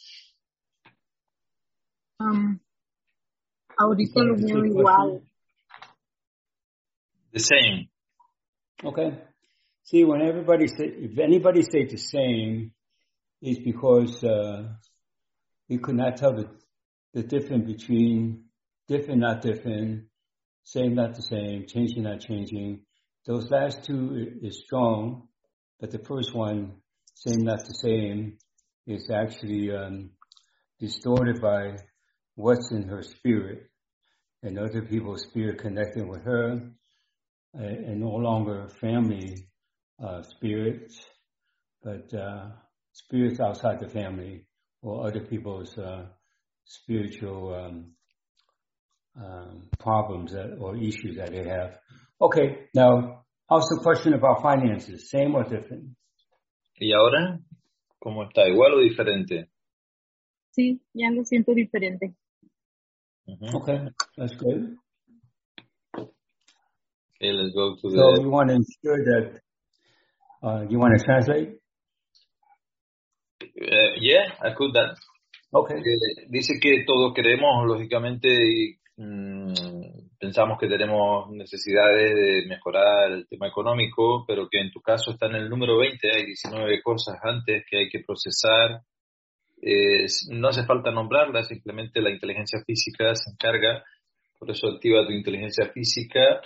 Um, 2.18 2.58
ahorita 3.76 4.22
lo 4.22 4.34
veo 4.34 4.64
igual. 4.64 5.22
The 7.32 7.40
same. 7.40 7.90
Okay. 8.82 9.12
See, 9.82 10.04
when 10.04 10.22
everybody 10.22 10.66
say, 10.68 10.86
if 10.86 11.18
anybody 11.18 11.60
say 11.60 11.84
the 11.84 11.98
same, 11.98 12.72
it's 13.42 13.60
because 13.62 14.24
uh, 14.24 14.68
you 15.68 15.80
could 15.80 15.96
not 15.96 16.16
tell 16.16 16.32
the, 16.32 16.48
the 17.12 17.24
difference 17.24 17.66
between 17.66 18.44
different, 18.88 19.20
not 19.20 19.42
different, 19.42 20.09
same, 20.72 20.94
not 20.94 21.16
the 21.16 21.22
same, 21.22 21.66
changing, 21.66 22.04
not 22.04 22.20
changing. 22.20 22.82
Those 23.26 23.50
last 23.50 23.82
two 23.82 24.38
is 24.40 24.62
strong, 24.64 25.26
but 25.80 25.90
the 25.90 25.98
first 25.98 26.32
one, 26.32 26.76
same, 27.14 27.42
not 27.44 27.64
the 27.64 27.74
same, 27.74 28.38
is 28.86 29.10
actually 29.10 29.72
um, 29.72 30.10
distorted 30.78 31.40
by 31.40 31.76
what's 32.36 32.70
in 32.70 32.84
her 32.84 33.02
spirit 33.02 33.68
and 34.44 34.60
other 34.60 34.82
people's 34.82 35.22
spirit 35.22 35.58
connecting 35.58 36.06
with 36.06 36.22
her, 36.22 36.60
uh, 37.58 37.62
and 37.62 38.00
no 38.00 38.10
longer 38.10 38.68
family 38.80 39.48
uh, 40.00 40.22
spirits, 40.22 41.04
but 41.82 42.14
uh, 42.14 42.46
spirits 42.92 43.40
outside 43.40 43.80
the 43.80 43.88
family 43.88 44.46
or 44.82 45.04
other 45.08 45.20
people's 45.20 45.76
uh, 45.76 46.06
spiritual 46.64 47.54
um, 47.54 47.86
um, 49.16 49.68
problems 49.78 50.32
that, 50.32 50.56
or 50.60 50.76
issues 50.76 51.16
that 51.16 51.30
they 51.30 51.48
have. 51.48 51.78
Okay, 52.20 52.68
now, 52.74 53.24
how's 53.48 53.66
the 53.66 53.80
question 53.82 54.14
about 54.14 54.42
finances? 54.42 55.10
Same 55.10 55.34
or 55.34 55.44
different? 55.44 55.96
¿Y 56.78 56.92
ahora? 56.92 57.38
¿Cómo 58.02 58.24
está? 58.24 58.48
¿Igual 58.48 58.74
o 58.74 58.80
diferente? 58.80 59.50
Sí, 60.52 60.80
ya 60.94 61.10
lo 61.10 61.24
siento 61.24 61.54
diferente. 61.54 62.14
Uh 63.26 63.36
-huh. 63.36 63.54
Okay, 63.54 63.88
that's 64.16 64.36
good. 64.36 64.76
Okay, 67.16 67.32
let's 67.32 67.54
go 67.54 67.76
to 67.76 67.90
So 67.90 68.16
the... 68.16 68.22
you 68.22 68.30
want 68.30 68.48
to 68.48 68.54
ensure 68.56 69.04
that, 69.04 69.40
uh, 70.42 70.66
you 70.68 70.78
want 70.78 70.98
to 70.98 71.04
translate? 71.04 71.60
Uh, 73.42 73.92
yeah, 74.00 74.32
I 74.42 74.54
could 74.54 74.72
that. 74.74 74.96
Okay. 75.52 75.76
Eh, 75.76 76.26
dice 76.30 76.58
que 76.60 76.84
todos 76.86 77.12
queremos, 77.14 77.66
lógicamente, 77.66 78.28
y 78.28 78.72
mm, 78.74 78.79
pensamos 80.18 80.58
que 80.58 80.68
tenemos 80.68 81.30
necesidades 81.30 82.14
de 82.14 82.46
mejorar 82.46 83.12
el 83.12 83.26
tema 83.26 83.48
económico, 83.48 84.24
pero 84.26 84.48
que 84.48 84.60
en 84.60 84.70
tu 84.70 84.80
caso 84.80 85.12
está 85.12 85.26
en 85.26 85.36
el 85.36 85.48
número 85.48 85.78
20, 85.78 86.10
hay 86.10 86.26
19 86.26 86.82
cosas 86.82 87.18
antes 87.22 87.64
que 87.68 87.78
hay 87.78 87.88
que 87.88 88.00
procesar. 88.00 88.82
Eh, 89.62 90.06
no 90.30 90.48
hace 90.48 90.64
falta 90.64 90.90
nombrarlas, 90.90 91.48
simplemente 91.48 92.00
la 92.00 92.10
inteligencia 92.10 92.62
física 92.66 93.14
se 93.14 93.30
encarga, 93.30 93.82
por 94.38 94.50
eso 94.50 94.68
activa 94.68 95.06
tu 95.06 95.12
inteligencia 95.12 95.70
física 95.70 96.40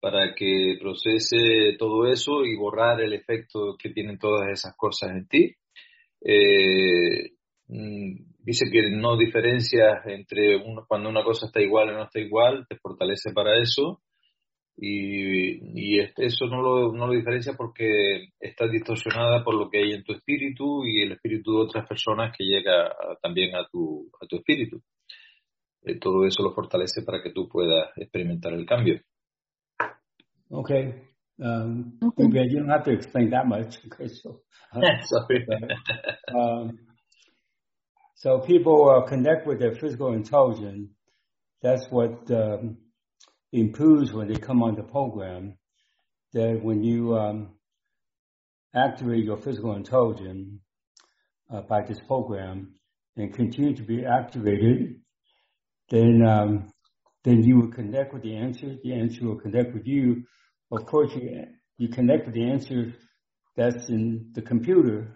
para 0.00 0.34
que 0.34 0.76
procese 0.80 1.76
todo 1.78 2.06
eso 2.06 2.44
y 2.44 2.56
borrar 2.56 3.00
el 3.00 3.12
efecto 3.12 3.76
que 3.78 3.90
tienen 3.90 4.18
todas 4.18 4.48
esas 4.50 4.74
cosas 4.76 5.10
en 5.10 5.26
ti. 5.26 5.54
Eh, 6.20 7.32
dice 8.46 8.70
que 8.70 8.90
no 8.92 9.16
diferencias 9.16 10.06
entre 10.06 10.56
uno, 10.56 10.84
cuando 10.86 11.08
una 11.08 11.24
cosa 11.24 11.46
está 11.46 11.60
igual 11.60 11.90
o 11.90 11.92
no 11.94 12.04
está 12.04 12.20
igual, 12.20 12.64
te 12.68 12.76
fortalece 12.76 13.32
para 13.32 13.60
eso. 13.60 14.00
Y, 14.78 15.94
y 15.96 15.98
este, 16.00 16.26
eso 16.26 16.46
no 16.46 16.62
lo, 16.62 16.92
no 16.92 17.06
lo 17.08 17.12
diferencia 17.14 17.54
porque 17.56 18.28
está 18.38 18.68
distorsionada 18.68 19.42
por 19.42 19.54
lo 19.54 19.68
que 19.68 19.78
hay 19.78 19.92
en 19.92 20.04
tu 20.04 20.12
espíritu 20.12 20.84
y 20.84 21.02
el 21.02 21.12
espíritu 21.12 21.52
de 21.52 21.64
otras 21.64 21.88
personas 21.88 22.32
que 22.36 22.44
llega 22.44 22.86
a, 22.86 23.16
también 23.20 23.56
a 23.56 23.66
tu, 23.66 24.08
a 24.20 24.26
tu 24.26 24.36
espíritu. 24.36 24.80
Eh, 25.82 25.98
todo 25.98 26.24
eso 26.24 26.42
lo 26.42 26.52
fortalece 26.52 27.02
para 27.02 27.22
que 27.22 27.32
tú 27.32 27.48
puedas 27.48 27.90
experimentar 27.96 28.52
el 28.52 28.64
cambio. 28.64 29.00
Okay. 30.50 30.94
Um, 31.38 31.98
Okay. 32.00 32.28
maybe 32.28 32.48
you 32.50 32.60
don't 32.60 32.70
have 32.70 32.84
to 32.84 32.92
explain 32.92 33.30
that 33.30 33.46
much. 33.46 33.78
Okay, 33.92 34.08
so, 34.22 34.42
uh, 34.72 34.80
Sorry. 35.02 35.46
um, 36.32 36.78
so 38.16 38.40
people 38.40 38.88
uh, 38.88 39.06
connect 39.06 39.46
with 39.46 39.58
their 39.58 39.74
physical 39.74 40.14
intelligence. 40.14 40.88
That's 41.60 41.86
what 41.90 42.30
um, 42.30 42.78
improves 43.52 44.10
when 44.10 44.28
they 44.28 44.38
come 44.38 44.62
on 44.62 44.74
the 44.74 44.82
program. 44.82 45.58
That 46.32 46.60
when 46.62 46.82
you 46.82 47.14
um, 47.14 47.56
activate 48.74 49.24
your 49.24 49.36
physical 49.36 49.74
intelligence 49.76 50.60
uh, 51.52 51.60
by 51.60 51.82
this 51.82 52.00
program 52.06 52.74
and 53.16 53.34
continue 53.34 53.76
to 53.76 53.82
be 53.82 54.06
activated, 54.06 55.02
then 55.90 56.26
um, 56.26 56.72
then 57.22 57.42
you 57.42 57.56
will 57.56 57.70
connect 57.70 58.14
with 58.14 58.22
the 58.22 58.34
answer. 58.34 58.76
The 58.82 58.94
answer 58.94 59.26
will 59.26 59.40
connect 59.40 59.74
with 59.74 59.86
you. 59.86 60.24
Of 60.72 60.86
course, 60.86 61.12
you 61.14 61.44
you 61.76 61.88
connect 61.88 62.24
with 62.24 62.34
the 62.34 62.50
answer 62.50 62.94
that's 63.56 63.90
in 63.90 64.30
the 64.34 64.42
computer, 64.42 65.15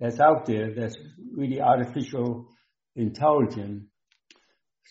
that's 0.00 0.18
out 0.18 0.46
there, 0.46 0.74
that's 0.74 0.96
really 1.36 1.60
artificial 1.60 2.48
intelligence. 2.96 3.84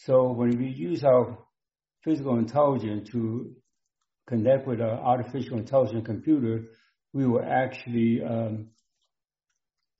So 0.05 0.31
when 0.31 0.57
we 0.57 0.67
use 0.67 1.03
our 1.03 1.37
physical 2.03 2.37
intelligence 2.37 3.09
to 3.09 3.55
connect 4.27 4.67
with 4.67 4.79
an 4.79 4.87
artificial 4.87 5.57
intelligent 5.57 6.05
computer, 6.05 6.65
we 7.11 7.25
will 7.25 7.43
actually 7.43 8.21
um, 8.23 8.67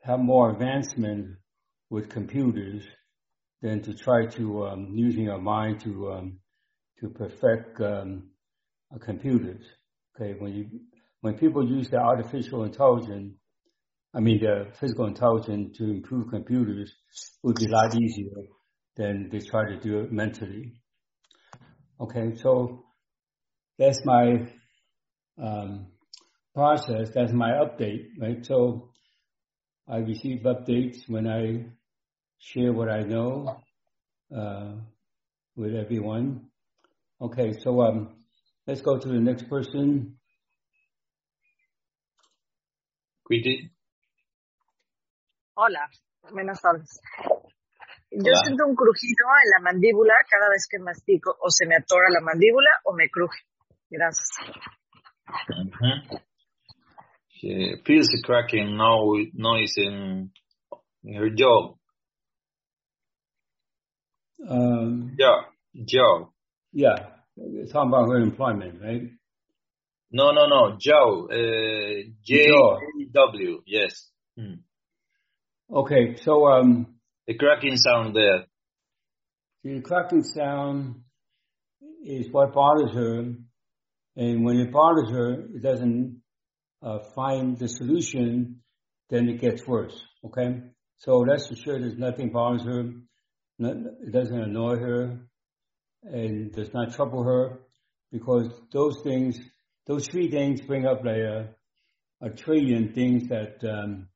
have 0.03 0.19
more 0.19 0.51
advancement 0.51 1.37
with 1.89 2.09
computers 2.09 2.83
than 3.61 3.81
to 3.81 3.93
try 3.93 4.27
to 4.27 4.67
um, 4.67 4.91
using 4.93 5.29
our 5.29 5.39
mind 5.39 5.81
to 5.81 6.11
um, 6.11 6.39
to 6.99 7.09
perfect 7.09 7.81
um, 7.81 8.29
computers. 9.01 9.65
Okay, 10.15 10.35
when 10.39 10.53
you 10.53 10.65
when 11.21 11.33
people 11.33 11.67
use 11.67 11.89
the 11.89 11.97
artificial 11.97 12.63
intelligence, 12.63 13.33
I 14.13 14.19
mean 14.21 14.39
the 14.39 14.71
physical 14.79 15.05
intelligence 15.05 15.77
to 15.77 15.83
improve 15.83 16.29
computers, 16.29 16.91
would 17.43 17.57
be 17.57 17.65
a 17.67 17.69
lot 17.69 17.95
easier 17.95 18.47
than 18.95 19.29
they 19.31 19.39
try 19.39 19.69
to 19.69 19.79
do 19.79 19.99
it 19.99 20.11
mentally. 20.11 20.73
Okay, 22.01 22.35
so 22.35 22.85
that's 23.77 24.03
my 24.05 24.47
um, 25.41 25.87
process. 26.55 27.11
That's 27.13 27.31
my 27.31 27.51
update, 27.51 28.07
right? 28.19 28.43
So 28.45 28.89
I 29.87 29.97
receive 29.97 30.41
updates 30.41 31.07
when 31.07 31.27
I 31.27 31.65
share 32.39 32.73
what 32.73 32.89
I 32.89 33.01
know 33.01 33.57
uh, 34.35 34.73
with 35.55 35.75
everyone. 35.75 36.47
Okay, 37.21 37.53
so 37.59 37.81
um, 37.81 38.15
let's 38.65 38.81
go 38.81 38.97
to 38.97 39.07
the 39.07 39.19
next 39.19 39.49
person. 39.49 40.15
Quiti. 43.23 43.69
Hola, 45.61 45.89
buenas 46.31 46.61
tardes. 46.61 47.01
Yo 48.11 48.31
Hola. 48.31 48.41
siento 48.45 48.65
un 48.65 48.75
crujido 48.75 49.25
en 49.43 49.49
la 49.57 49.71
mandíbula 49.71 50.13
cada 50.29 50.49
vez 50.49 50.65
que 50.69 50.79
mastico, 50.79 51.35
o 51.41 51.49
se 51.49 51.65
me 51.67 51.75
atora 51.75 52.05
la 52.09 52.21
mandíbula 52.21 52.69
o 52.85 52.93
me 52.93 53.09
cruje. 53.09 53.39
Gracias. 53.89 54.29
Mhm. 55.49 56.21
She 57.27 57.81
feels 57.85 58.07
a 58.13 58.21
cracking 58.25 58.75
no- 58.77 59.15
noise 59.33 59.73
in, 59.77 60.31
in 61.03 61.13
her 61.15 61.29
jaw. 61.35 61.75
Um, 64.47 65.15
Jaw. 65.17 65.45
Jaw. 65.75 66.29
yeah, 66.71 66.95
it's 67.35 67.71
talking 67.73 67.89
about 67.89 68.07
her 68.09 68.19
employment, 68.21 68.81
right? 68.81 69.09
No, 70.11 70.31
no, 70.31 70.47
no. 70.47 70.77
Jaw. 70.79 71.27
Uh, 71.27 72.03
J-A-W. 72.23 73.61
Yes. 73.65 74.09
Hmm. 74.37 74.61
Okay, 75.71 76.15
so 76.23 76.47
um, 76.47 76.95
The 77.27 77.35
cracking 77.35 77.77
sound 77.77 78.15
there. 78.15 78.45
the 79.63 79.81
cracking 79.81 80.23
sound 80.23 81.01
is 82.03 82.27
what 82.31 82.53
bothers 82.53 82.91
her, 82.95 83.35
and 84.15 84.43
when 84.45 84.57
it 84.57 84.71
bothers 84.71 85.11
her, 85.11 85.33
it 85.55 85.61
doesn't 85.61 86.21
uh, 86.81 86.99
find 87.13 87.59
the 87.59 87.67
solution, 87.67 88.61
then 89.11 89.29
it 89.29 89.39
gets 89.41 89.67
worse. 89.67 89.95
Okay, 90.25 90.59
so 90.97 91.19
let's 91.19 91.51
assure 91.51 91.79
there's 91.79 91.97
nothing 91.99 92.31
bothers 92.31 92.63
her, 92.63 92.91
not, 93.59 93.75
it 94.01 94.11
doesn't 94.11 94.41
annoy 94.41 94.75
her, 94.77 95.19
and 96.01 96.51
does 96.51 96.73
not 96.73 96.93
trouble 96.95 97.23
her, 97.23 97.59
because 98.11 98.49
those 98.73 99.01
things, 99.03 99.39
those 99.85 100.07
three 100.07 100.31
things, 100.31 100.61
bring 100.61 100.87
up 100.87 101.05
like 101.05 101.17
a, 101.17 101.49
a 102.21 102.29
trillion 102.31 102.91
things 102.93 103.27
that 103.27 103.63
um, 103.69 104.07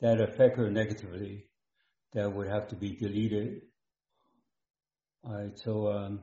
that 0.00 0.20
affect 0.20 0.56
her 0.56 0.70
negatively, 0.70 1.46
that 2.12 2.32
would 2.32 2.48
have 2.48 2.68
to 2.68 2.76
be 2.76 2.96
deleted. 2.96 3.62
All 5.24 5.34
right, 5.34 5.58
so 5.58 5.92
um, 5.92 6.20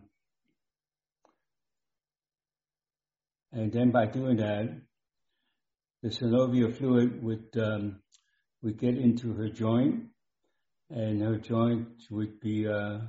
and 3.52 3.72
then 3.72 3.92
by 3.92 4.08
doing 4.08 4.38
that, 4.38 4.82
the 6.02 6.10
synovial 6.10 6.76
fluid 6.76 7.22
would 7.24 7.48
um, 7.58 8.00
would 8.64 8.80
get 8.80 8.98
into 8.98 9.34
her 9.34 9.50
joint, 9.50 10.06
and 10.90 11.22
her 11.22 11.38
joint 11.38 11.88
would 12.10 12.40
be 12.40 12.68
uh, 12.68 13.00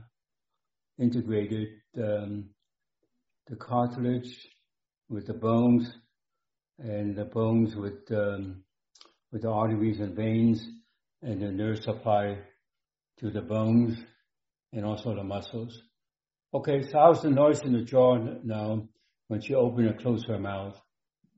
integrated. 0.98 1.68
Um, 1.96 2.50
the 3.48 3.56
cartilage 3.56 4.46
with 5.08 5.26
the 5.26 5.32
bones, 5.32 5.90
and 6.78 7.16
the 7.16 7.24
bones 7.24 7.74
with 7.74 8.10
um, 8.12 8.62
with 9.32 9.42
the 9.42 9.50
arteries 9.50 10.00
and 10.00 10.14
veins, 10.14 10.66
and 11.22 11.40
the 11.40 11.50
nerve 11.50 11.82
supply 11.82 12.38
to 13.18 13.30
the 13.30 13.42
bones, 13.42 13.98
and 14.72 14.84
also 14.84 15.14
the 15.14 15.24
muscles. 15.24 15.82
Okay, 16.54 16.82
so 16.82 16.98
how's 16.98 17.22
the 17.22 17.30
noise 17.30 17.60
in 17.62 17.72
the 17.72 17.82
jaw 17.82 18.16
now 18.42 18.88
when 19.26 19.40
she 19.40 19.54
open 19.54 19.86
and 19.86 19.98
close 20.00 20.24
her 20.24 20.38
mouth? 20.38 20.80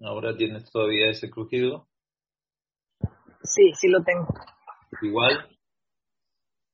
Ahora 0.02 0.36
tienes 0.36 0.70
todavía 0.70 1.10
ese 1.10 1.28
crujido. 1.30 1.86
Sí, 3.42 3.72
sí 3.74 3.88
lo 3.88 4.02
tengo. 4.04 4.32
Igual. 5.02 5.44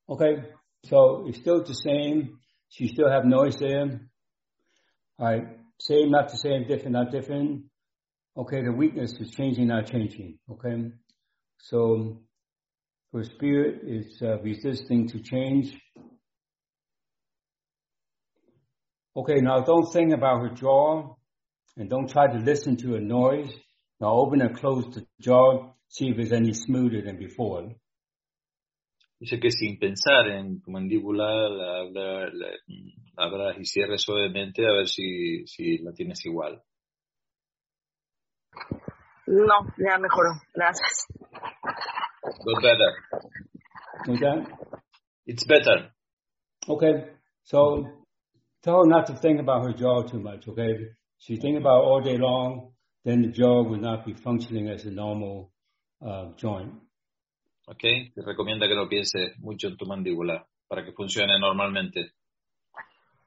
Okay, 0.08 0.42
so 0.84 1.26
it's 1.26 1.38
still 1.38 1.64
the 1.64 1.74
same. 1.74 2.38
She 2.68 2.88
still 2.88 3.10
have 3.10 3.24
noise 3.24 3.56
there. 3.58 4.00
All 5.18 5.26
right, 5.26 5.46
same, 5.78 6.10
not 6.10 6.28
the 6.28 6.36
same, 6.36 6.66
different, 6.68 6.92
not 6.92 7.10
different. 7.10 7.64
Okay, 8.36 8.62
the 8.62 8.72
weakness 8.72 9.12
is 9.18 9.30
changing, 9.30 9.68
not 9.68 9.86
changing. 9.86 10.38
Okay, 10.50 10.92
so 11.68 12.20
her 13.12 13.24
spirit 13.24 13.80
is 13.84 14.20
uh, 14.22 14.38
resisting 14.40 15.08
to 15.08 15.18
change. 15.20 15.76
Okay, 19.16 19.40
now 19.40 19.60
don't 19.60 19.90
think 19.92 20.12
about 20.12 20.42
her 20.42 20.54
jaw 20.54 21.16
and 21.76 21.90
don't 21.90 22.08
try 22.08 22.26
to 22.28 22.38
listen 22.38 22.76
to 22.76 22.94
a 22.96 23.00
noise. 23.00 23.52
Now 24.00 24.12
open 24.12 24.42
and 24.42 24.56
close 24.56 24.84
the 24.94 25.06
jaw, 25.20 25.72
see 25.88 26.10
if 26.10 26.18
it's 26.18 26.32
any 26.32 26.52
smoother 26.52 27.02
than 27.02 27.18
before. 27.18 27.74
Dice 29.18 29.40
que 29.40 29.50
sin 29.50 29.78
pensar 29.78 30.28
en 30.30 30.60
tu 30.60 30.70
mandíbula, 30.70 31.48
la, 31.48 31.80
abra- 31.80 32.30
la- 32.32 33.24
abras 33.24 33.56
y 33.58 33.64
cierres 33.64 34.02
suavemente 34.02 34.66
a 34.66 34.72
ver 34.72 34.86
si, 34.86 35.46
si 35.46 35.78
la 35.78 35.92
tienes 35.92 36.24
igual. 36.26 36.62
No, 39.26 39.66
ya 39.78 39.98
mejoró. 39.98 40.30
Gracias. 40.54 41.06
Got 42.22 42.62
better. 42.62 42.92
Was 44.08 44.20
that? 44.20 44.46
It's 45.26 45.44
better. 45.44 45.90
Okay, 46.68 47.10
so 47.44 47.86
tell 48.62 48.80
her 48.82 48.86
not 48.86 49.06
to 49.06 49.14
think 49.16 49.40
about 49.40 49.64
her 49.64 49.72
jaw 49.72 50.02
too 50.02 50.20
much, 50.20 50.46
okay? 50.48 50.74
She 51.18 51.36
think 51.36 51.58
about 51.58 51.82
it 51.82 51.86
all 51.86 52.00
day 52.02 52.18
long, 52.18 52.72
then 53.04 53.22
the 53.22 53.28
jaw 53.28 53.62
will 53.62 53.80
not 53.80 54.04
be 54.04 54.14
functioning 54.14 54.68
as 54.68 54.84
a 54.84 54.90
normal 54.90 55.50
uh, 56.04 56.32
joint. 56.36 56.72
¿Ok? 57.68 57.82
Te 58.14 58.22
recomienda 58.24 58.68
que 58.68 58.76
no 58.76 58.88
pienses 58.88 59.36
mucho 59.40 59.68
en 59.68 59.76
tu 59.76 59.86
mandíbula 59.86 60.46
para 60.68 60.84
que 60.84 60.92
funcione 60.92 61.38
normalmente. 61.40 62.12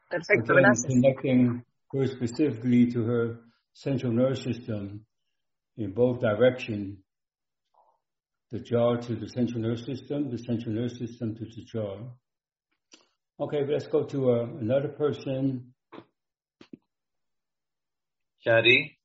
Perfecto, 0.10 0.54
Again, 0.54 0.64
gracias. 0.64 0.94
connecting 0.94 1.64
her 1.94 2.08
specifically 2.08 2.92
to 2.92 3.04
her 3.04 3.40
central 3.74 4.14
nervous 4.14 4.42
system 4.44 5.06
in 5.80 5.94
both 5.94 6.20
directions, 6.20 7.00
the 8.52 8.60
jaw 8.60 8.98
to 8.98 9.16
the 9.16 9.30
central 9.30 9.62
nervous 9.62 9.86
system, 9.86 10.30
the 10.30 10.38
central 10.38 10.76
nervous 10.76 11.00
system 11.00 11.36
to 11.36 11.46
the 11.46 11.64
jaw. 11.64 11.98
Okay, 13.40 13.66
let's 13.66 13.88
go 13.88 14.04
to 14.04 14.32
uh, 14.32 14.44
another 14.60 14.90
person, 14.90 15.74
Shari, 18.44 18.98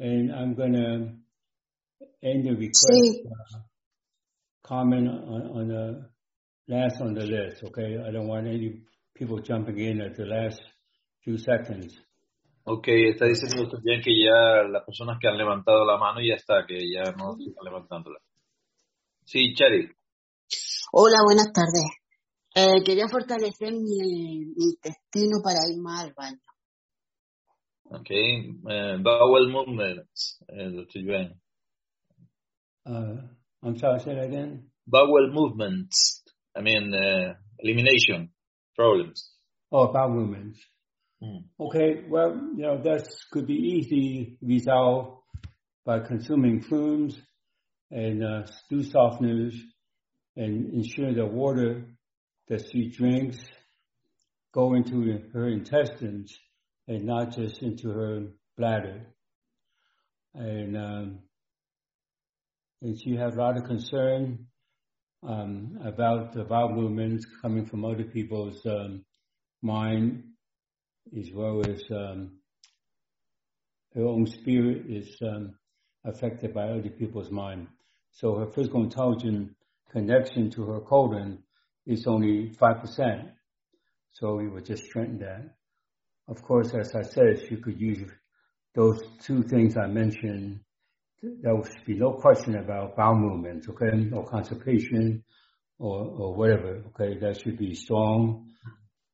and 0.00 0.32
I'm 0.34 0.54
gonna 0.54 1.14
end 2.22 2.44
the 2.44 2.50
request. 2.50 3.20
Uh, 3.24 3.58
comment 4.64 5.06
on, 5.08 5.42
on 5.54 5.68
the 5.68 6.10
last 6.66 7.00
on 7.00 7.14
the 7.14 7.26
list, 7.26 7.62
okay? 7.62 7.96
I 8.04 8.10
don't 8.10 8.26
want 8.26 8.48
any 8.48 8.80
people 9.14 9.38
jumping 9.38 9.78
in 9.78 10.00
at 10.00 10.16
the 10.16 10.24
last 10.24 10.60
few 11.22 11.38
seconds. 11.38 11.96
Ok, 12.64 12.88
está 12.88 13.26
diciendo 13.26 13.62
usted 13.62 13.78
bien 13.82 14.00
que 14.02 14.12
ya 14.12 14.62
las 14.68 14.84
personas 14.84 15.18
que 15.20 15.28
han 15.28 15.36
levantado 15.36 15.84
la 15.84 15.98
mano 15.98 16.20
ya 16.20 16.34
está, 16.34 16.66
que 16.66 16.90
ya 16.90 17.12
no 17.12 17.36
sigan 17.36 17.64
levantándola. 17.64 18.18
Sí, 19.24 19.54
Shari. 19.54 19.88
Hola, 20.92 21.18
buenas 21.24 21.52
tardes. 21.52 21.84
Eh, 22.54 22.82
quería 22.84 23.08
fortalecer 23.08 23.72
mi, 23.72 24.44
mi 24.56 24.64
intestino 24.72 25.40
para 25.42 25.60
ir 25.70 25.80
más 25.80 26.04
al 26.04 26.14
baño. 26.14 26.40
Ok, 27.92 28.10
eh, 28.10 28.96
bowel 29.00 29.48
movements, 29.48 30.44
eh, 30.48 30.70
Dr. 30.70 31.02
Yuan. 31.02 31.40
Uh, 32.86 33.20
I'm 33.62 33.76
sorry, 33.76 34.00
say 34.00 34.14
that 34.14 34.24
again? 34.24 34.70
Bowel 34.86 35.30
movements, 35.32 36.24
I 36.56 36.62
mean, 36.62 36.94
uh, 36.94 37.34
elimination 37.58 38.32
problems. 38.74 39.36
Oh, 39.70 39.88
about 39.88 40.10
movements. 40.10 40.58
Mm. 41.22 41.44
Okay, 41.60 42.04
well, 42.08 42.34
you 42.56 42.62
know, 42.62 42.80
that 42.82 43.06
could 43.30 43.46
be 43.46 43.54
easy 43.54 44.38
resolved 44.40 45.18
by 45.84 46.00
consuming 46.00 46.62
prunes 46.62 47.18
and 47.90 48.24
uh, 48.24 48.42
softeners 48.70 49.54
and 50.36 50.72
ensure 50.72 51.12
the 51.12 51.26
water 51.26 51.84
that 52.48 52.70
she 52.70 52.88
drinks 52.88 53.38
go 54.52 54.74
into 54.74 55.20
her 55.32 55.48
intestines 55.48 56.36
and 56.88 57.04
not 57.04 57.36
just 57.36 57.62
into 57.62 57.90
her 57.90 58.22
bladder. 58.56 59.06
And, 60.34 60.76
um, 60.76 61.18
and 62.82 62.98
she 63.00 63.14
had 63.14 63.34
a 63.34 63.40
lot 63.40 63.56
of 63.58 63.64
concern 63.64 64.46
um, 65.22 65.78
about 65.84 66.32
the 66.32 66.44
bowel 66.44 66.74
movements 66.74 67.26
coming 67.42 67.66
from 67.66 67.84
other 67.84 68.04
people's 68.04 68.64
um, 68.64 69.04
mind, 69.62 70.24
as 71.18 71.30
well 71.32 71.62
as 71.66 71.82
um, 71.90 72.38
her 73.94 74.04
own 74.04 74.26
spirit 74.26 74.84
is 74.88 75.16
um, 75.22 75.54
affected 76.04 76.54
by 76.54 76.68
other 76.68 76.90
people's 76.90 77.30
mind. 77.30 77.68
So 78.12 78.36
her 78.36 78.46
physical 78.46 78.82
intelligence 78.82 79.52
connection 79.90 80.50
to 80.52 80.64
her 80.66 80.80
colon 80.80 81.42
is 81.86 82.06
only 82.06 82.50
5%. 82.50 83.30
So 84.12 84.36
we 84.36 84.48
would 84.48 84.64
just 84.66 84.84
strengthen 84.84 85.18
that. 85.20 85.56
Of 86.28 86.42
course, 86.42 86.72
as 86.74 86.94
I 86.94 87.02
said, 87.02 87.44
she 87.48 87.56
could 87.56 87.80
use 87.80 88.08
those 88.74 89.02
two 89.22 89.42
things 89.42 89.76
I 89.76 89.86
mentioned. 89.86 90.60
There 91.22 91.54
would 91.54 91.68
be 91.86 91.94
no 91.94 92.12
question 92.12 92.56
about 92.56 92.96
bowel 92.96 93.16
movements, 93.16 93.68
okay, 93.68 94.10
or 94.12 94.24
constipation 94.24 95.24
or, 95.78 96.04
or 96.04 96.34
whatever, 96.34 96.82
okay, 96.88 97.18
that 97.18 97.40
should 97.40 97.58
be 97.58 97.74
strong. 97.74 98.52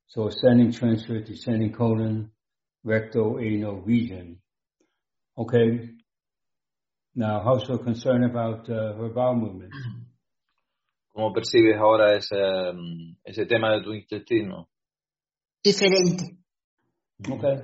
So 0.08 0.28
ascending 0.28 0.72
transverse, 0.72 1.26
descending 1.26 1.72
colon, 1.72 2.30
rectal 2.84 3.38
anal 3.40 3.80
region. 3.80 4.38
Okay. 5.36 5.90
Now, 7.14 7.42
how's 7.42 7.66
her 7.68 7.78
concern 7.78 8.24
about 8.24 8.68
uh, 8.70 8.94
her 8.94 9.08
bowel 9.08 9.36
movements? 9.36 9.76
¿Cómo 11.16 11.32
percibes 11.32 11.78
ahora 11.78 12.14
ese, 12.14 12.34
um, 12.34 13.16
ese 13.24 13.46
tema 13.46 13.72
de 13.72 13.82
tu 13.82 13.94
intestino? 13.94 14.68
Diferente. 15.64 16.36
Okay. 17.26 17.62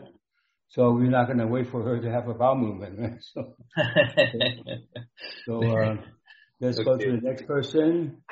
So 0.68 0.92
we're 0.92 1.10
not 1.10 1.26
going 1.26 1.38
to 1.38 1.46
wait 1.46 1.68
for 1.68 1.82
her 1.82 2.00
to 2.00 2.10
have 2.10 2.28
a 2.28 2.34
bowel 2.34 2.56
movement, 2.56 2.98
right? 2.98 3.18
So, 3.34 3.56
so 5.44 5.78
uh, 5.78 5.96
let's 6.60 6.78
go 6.78 6.96
to 6.96 7.12
the 7.12 7.20
next 7.22 7.46
person. 7.46 8.22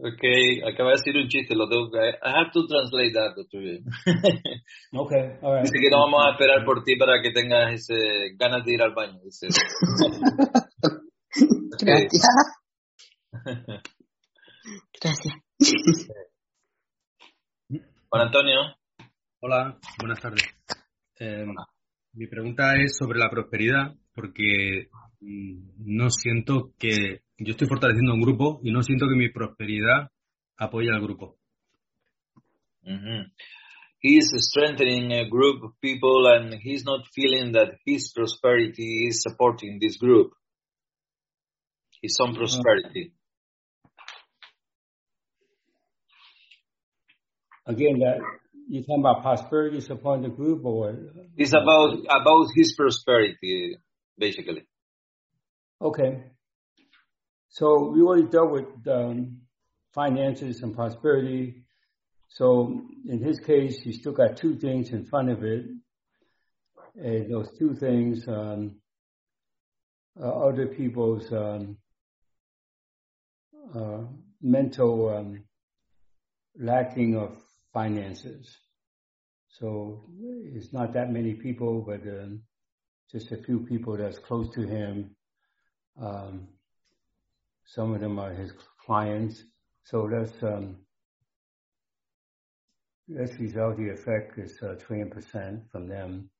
Okay, 0.00 0.60
acaba 0.62 0.90
de 0.90 0.96
decir 0.96 1.16
un 1.16 1.26
chiste, 1.26 1.56
lo 1.56 1.68
tengo 1.68 1.90
que... 1.90 1.98
I 1.98 2.30
have 2.30 2.52
to 2.52 2.68
translate 2.68 3.12
that, 3.14 3.34
Dr. 3.34 3.58
Bill. 3.58 3.82
Okay, 4.94 5.38
all 5.42 5.54
right. 5.56 5.64
Dice 5.64 5.80
que 5.80 5.90
no 5.90 5.98
vamos 6.04 6.24
a 6.24 6.30
esperar 6.30 6.64
por 6.64 6.84
ti 6.84 6.94
para 6.96 7.20
que 7.20 7.32
tengas 7.32 7.72
ese, 7.72 8.36
ganas 8.36 8.64
de 8.64 8.74
ir 8.74 8.82
al 8.82 8.94
baño. 8.94 9.18
Dice. 9.24 9.48
Gracias. 11.80 12.28
Gracias. 15.00 15.34
Juan 18.08 18.22
Antonio. 18.22 18.60
Hola, 19.40 19.78
buenas 19.98 20.20
tardes. 20.20 20.44
Eh, 21.18 21.44
mi 22.12 22.26
pregunta 22.26 22.74
es 22.76 22.96
sobre 22.96 23.18
la 23.18 23.30
prosperidad, 23.30 23.94
porque 24.14 24.88
mm, 25.20 25.70
no 25.78 26.10
siento 26.10 26.72
que 26.78 27.22
yo 27.38 27.52
estoy 27.52 27.68
fortaleciendo 27.68 28.14
un 28.14 28.20
grupo 28.20 28.60
y 28.62 28.72
no 28.72 28.82
siento 28.82 29.06
que 29.08 29.16
mi 29.16 29.28
prosperidad 29.30 30.10
apoye 30.56 30.90
al 30.90 31.00
grupo. 31.00 31.38
Mhm. 32.82 33.32
He's 34.00 34.30
strengthening 34.32 35.12
a 35.12 35.28
group 35.28 35.62
of 35.62 35.72
people 35.80 36.26
and 36.28 36.54
he's 36.62 36.84
not 36.84 37.04
feeling 37.12 37.52
that 37.52 37.78
his 37.84 38.12
prosperity 38.12 39.08
is 39.08 39.22
supporting 39.22 39.78
this 39.80 39.98
group. 39.98 40.32
His 42.00 42.16
own 42.20 42.34
prosperity. 42.34 43.12
Again, 47.66 47.98
that 47.98 48.20
you're 48.68 48.82
talking 48.82 49.00
about 49.00 49.22
prosperity 49.22 49.80
supporting 49.80 50.22
the 50.22 50.28
group 50.28 50.64
or? 50.64 50.94
It's 51.36 51.52
about, 51.52 51.98
about 52.04 52.48
his 52.54 52.74
prosperity, 52.76 53.76
basically. 54.18 54.66
Okay. 55.80 56.24
So 57.48 57.90
we 57.90 58.02
already 58.02 58.28
dealt 58.28 58.50
with 58.50 58.86
um, 58.86 59.38
finances 59.94 60.62
and 60.62 60.74
prosperity. 60.74 61.64
So 62.28 62.82
in 63.08 63.22
his 63.22 63.40
case, 63.40 63.80
he 63.80 63.92
still 63.92 64.12
got 64.12 64.36
two 64.36 64.56
things 64.56 64.90
in 64.90 65.06
front 65.06 65.30
of 65.30 65.42
it. 65.42 65.64
And 66.94 67.32
those 67.32 67.48
two 67.58 67.74
things 67.74 68.26
um, 68.28 68.76
are 70.20 70.52
other 70.52 70.66
people's 70.66 71.32
um, 71.32 71.78
uh, 73.74 74.02
mental 74.42 75.16
um, 75.16 75.44
lacking 76.58 77.16
of 77.16 77.36
finances. 77.78 78.44
So 79.58 80.04
it's 80.54 80.72
not 80.72 80.94
that 80.94 81.12
many 81.18 81.34
people, 81.34 81.84
but 81.90 82.02
um, 82.16 82.42
just 83.12 83.30
a 83.32 83.38
few 83.46 83.58
people 83.60 83.96
that's 83.96 84.18
close 84.18 84.48
to 84.56 84.62
him. 84.62 85.14
Um, 86.00 86.48
some 87.66 87.94
of 87.94 88.00
them 88.00 88.18
are 88.18 88.32
his 88.32 88.52
clients. 88.84 89.36
So 89.84 90.08
that's 90.12 90.42
um, 90.42 90.66
that's 93.08 93.36
the 93.38 93.90
effect 93.96 94.38
is 94.38 94.58
uh, 94.62 94.74
20% 94.88 95.70
from 95.70 95.88
them. 95.88 96.30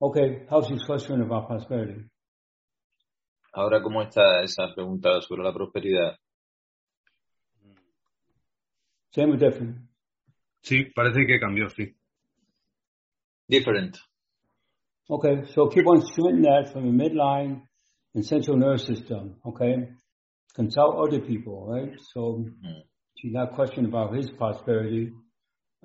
Okay, 0.00 0.42
how's 0.50 0.68
your 0.70 0.84
question 0.84 1.22
about 1.22 1.48
prosperity? 1.48 2.04
Ahora, 3.52 3.80
¿cómo 3.82 4.02
está 4.02 4.42
esa 4.42 4.74
pregunta 4.74 5.20
sobre 5.22 5.42
la 5.44 5.52
prosperidad? 5.52 6.16
Same 9.14 9.32
or 9.32 9.36
different? 9.36 9.93
Sí, 10.64 10.84
parece 10.94 11.26
que 11.26 11.38
cambió, 11.38 11.68
sí. 11.68 11.94
Different. 13.48 13.98
Okay, 15.10 15.44
so 15.52 15.68
keep 15.68 15.86
on 15.86 16.00
strengthening 16.00 16.42
that 16.42 16.72
from 16.72 16.84
the 16.86 17.04
midline 17.04 17.60
and 18.14 18.24
central 18.24 18.56
nervous 18.56 18.86
system. 18.86 19.36
Okay, 19.44 19.90
consult 20.54 20.96
other 20.96 21.20
people, 21.20 21.66
right? 21.66 21.92
So 22.14 22.46
Mm. 22.62 22.82
she's 23.16 23.32
not 23.34 23.52
questioning 23.54 23.90
about 23.90 24.14
his 24.14 24.30
prosperity 24.30 25.12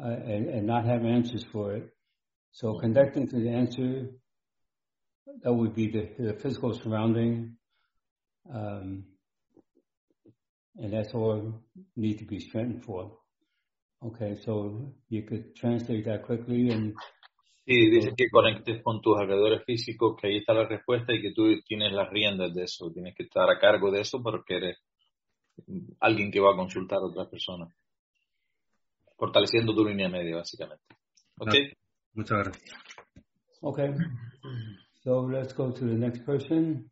uh, 0.01 0.07
and, 0.07 0.47
and 0.47 0.65
not 0.65 0.85
have 0.85 1.03
answers 1.03 1.43
for 1.51 1.75
it. 1.75 1.89
So 2.51 2.79
connecting 2.79 3.27
to 3.27 3.39
the 3.39 3.49
answer, 3.49 4.11
that 5.43 5.53
would 5.53 5.75
be 5.75 5.91
the, 5.91 6.07
the 6.17 6.33
physical 6.39 6.73
surrounding, 6.73 7.57
um, 8.49 9.03
and 10.77 10.93
that's 10.93 11.13
all 11.13 11.61
need 11.97 12.19
to 12.19 12.25
be 12.25 12.39
strengthened 12.39 12.85
for. 12.85 13.18
Okay, 14.01 14.35
so 14.38 14.93
you 15.09 15.23
could 15.23 15.55
translate 15.55 16.05
that 16.05 16.23
quickly 16.23 16.71
and 16.71 16.95
Sí, 17.69 17.88
dice 17.88 18.15
que 18.17 18.31
conectes 18.31 18.81
con 18.81 18.99
tus 18.99 19.15
alrededores 19.15 19.63
físicos, 19.63 20.15
que 20.19 20.25
ahí 20.25 20.38
está 20.38 20.55
la 20.55 20.65
respuesta 20.65 21.13
y 21.13 21.21
que 21.21 21.33
tú 21.33 21.62
tienes 21.62 21.93
las 21.93 22.09
riendas 22.09 22.51
de 22.55 22.63
eso, 22.63 22.91
tienes 22.91 23.13
que 23.13 23.21
estar 23.21 23.47
a 23.47 23.59
cargo 23.59 23.91
de 23.91 24.01
eso 24.01 24.23
porque 24.23 24.55
eres 24.55 24.77
alguien 25.99 26.31
que 26.31 26.39
va 26.39 26.53
a 26.53 26.55
consultar 26.55 26.97
a 26.97 27.05
otras 27.05 27.27
personas. 27.27 27.71
Fortaleciendo 29.15 29.75
tu 29.75 29.85
línea 29.85 30.09
media, 30.09 30.38
básicamente. 30.38 30.83
¿Ok? 31.38 31.53
Muchas 32.13 32.38
gracias. 32.39 32.79
okay. 33.62 33.93
So 35.03 35.27
let's 35.29 35.53
go 35.53 35.71
to 35.71 35.85
the 35.85 35.93
next 35.93 36.25
person. 36.25 36.89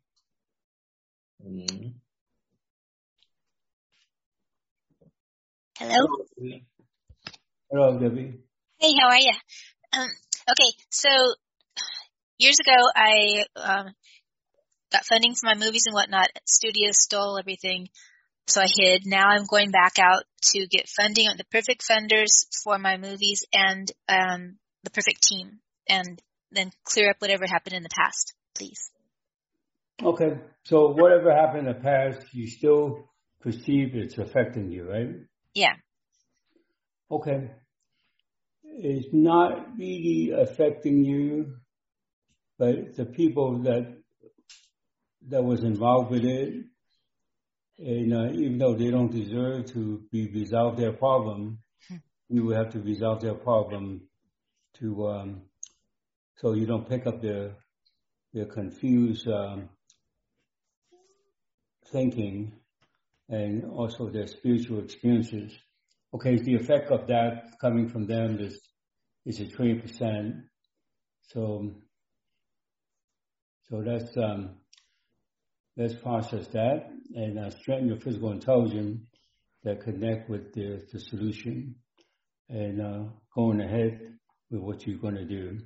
Mm. 1.40 2.00
Hello. 5.80 6.68
Hello, 7.70 7.98
Debbie. 7.98 8.40
Hey, 8.80 8.92
how 8.98 9.08
are 9.08 9.18
you? 9.18 9.32
Um, 9.92 10.08
okay, 10.50 10.72
so 10.88 11.10
years 12.38 12.58
ago 12.60 12.72
I 12.96 13.44
um, 13.56 13.92
got 14.90 15.04
funding 15.04 15.34
for 15.34 15.48
my 15.48 15.54
movies 15.54 15.84
and 15.84 15.92
whatnot. 15.92 16.28
Studios 16.46 16.96
stole 16.98 17.38
everything, 17.38 17.90
so 18.46 18.62
I 18.62 18.68
hid. 18.74 19.02
Now 19.04 19.26
I'm 19.28 19.44
going 19.44 19.70
back 19.70 19.98
out 19.98 20.22
to 20.52 20.66
get 20.66 20.88
funding, 20.88 21.28
on 21.28 21.36
the 21.36 21.44
perfect 21.44 21.84
funders 21.86 22.46
for 22.64 22.78
my 22.78 22.96
movies 22.96 23.44
and 23.52 23.92
um, 24.08 24.56
the 24.84 24.90
perfect 24.90 25.22
team, 25.22 25.58
and 25.86 26.22
then 26.50 26.70
clear 26.84 27.10
up 27.10 27.16
whatever 27.18 27.44
happened 27.46 27.76
in 27.76 27.82
the 27.82 27.90
past, 27.90 28.32
please. 28.54 28.90
Okay, 30.02 30.38
so 30.64 30.94
whatever 30.94 31.34
happened 31.34 31.68
in 31.68 31.74
the 31.74 31.80
past, 31.82 32.32
you 32.32 32.46
still 32.46 33.10
perceive 33.42 33.94
it's 33.94 34.16
affecting 34.16 34.70
you, 34.70 34.88
right? 34.88 35.10
Yeah. 35.52 35.74
Okay. 37.10 37.50
It's 38.64 39.08
not 39.12 39.76
really 39.78 40.30
affecting 40.30 41.04
you, 41.04 41.56
but 42.58 42.96
the 42.96 43.06
people 43.06 43.62
that 43.62 43.96
that 45.28 45.42
was 45.42 45.64
involved 45.64 46.10
with 46.10 46.24
it, 46.24 46.64
and 47.78 48.14
uh, 48.14 48.30
even 48.32 48.58
though 48.58 48.74
they 48.74 48.90
don't 48.90 49.10
deserve 49.10 49.72
to 49.72 50.02
be 50.12 50.28
resolve 50.30 50.76
their 50.76 50.92
problem, 50.92 51.58
you 52.28 52.44
will 52.44 52.56
have 52.56 52.72
to 52.72 52.80
resolve 52.80 53.20
their 53.20 53.34
problem 53.34 54.02
to 54.78 55.08
um, 55.08 55.42
so 56.36 56.52
you 56.52 56.66
don't 56.66 56.88
pick 56.88 57.06
up 57.06 57.22
their 57.22 57.56
their 58.34 58.46
confused 58.46 59.26
um, 59.28 59.70
thinking 61.90 62.52
and 63.28 63.64
also 63.64 64.08
their 64.10 64.26
spiritual 64.26 64.80
experiences. 64.80 65.52
Okay, 66.14 66.36
the 66.36 66.54
effect 66.54 66.90
of 66.90 67.06
that 67.08 67.58
coming 67.60 67.88
from 67.88 68.06
them 68.06 68.38
is 68.40 68.60
is 69.26 69.40
a 69.40 69.48
twenty 69.48 69.74
percent. 69.74 70.36
So 71.28 71.74
so 73.68 73.76
let's 73.76 74.16
um, 74.16 74.56
let's 75.76 75.94
process 75.94 76.46
that 76.48 76.90
and 77.14 77.38
uh, 77.38 77.50
strengthen 77.50 77.88
your 77.88 78.00
physical 78.00 78.32
intelligence 78.32 79.00
that 79.64 79.82
connect 79.82 80.30
with 80.30 80.52
the, 80.54 80.82
the 80.92 81.00
solution 81.00 81.74
and 82.48 82.80
uh, 82.80 83.04
going 83.34 83.60
ahead 83.60 84.00
with 84.50 84.60
what 84.60 84.86
you're 84.86 84.98
going 84.98 85.16
to 85.16 85.24
do. 85.24 85.58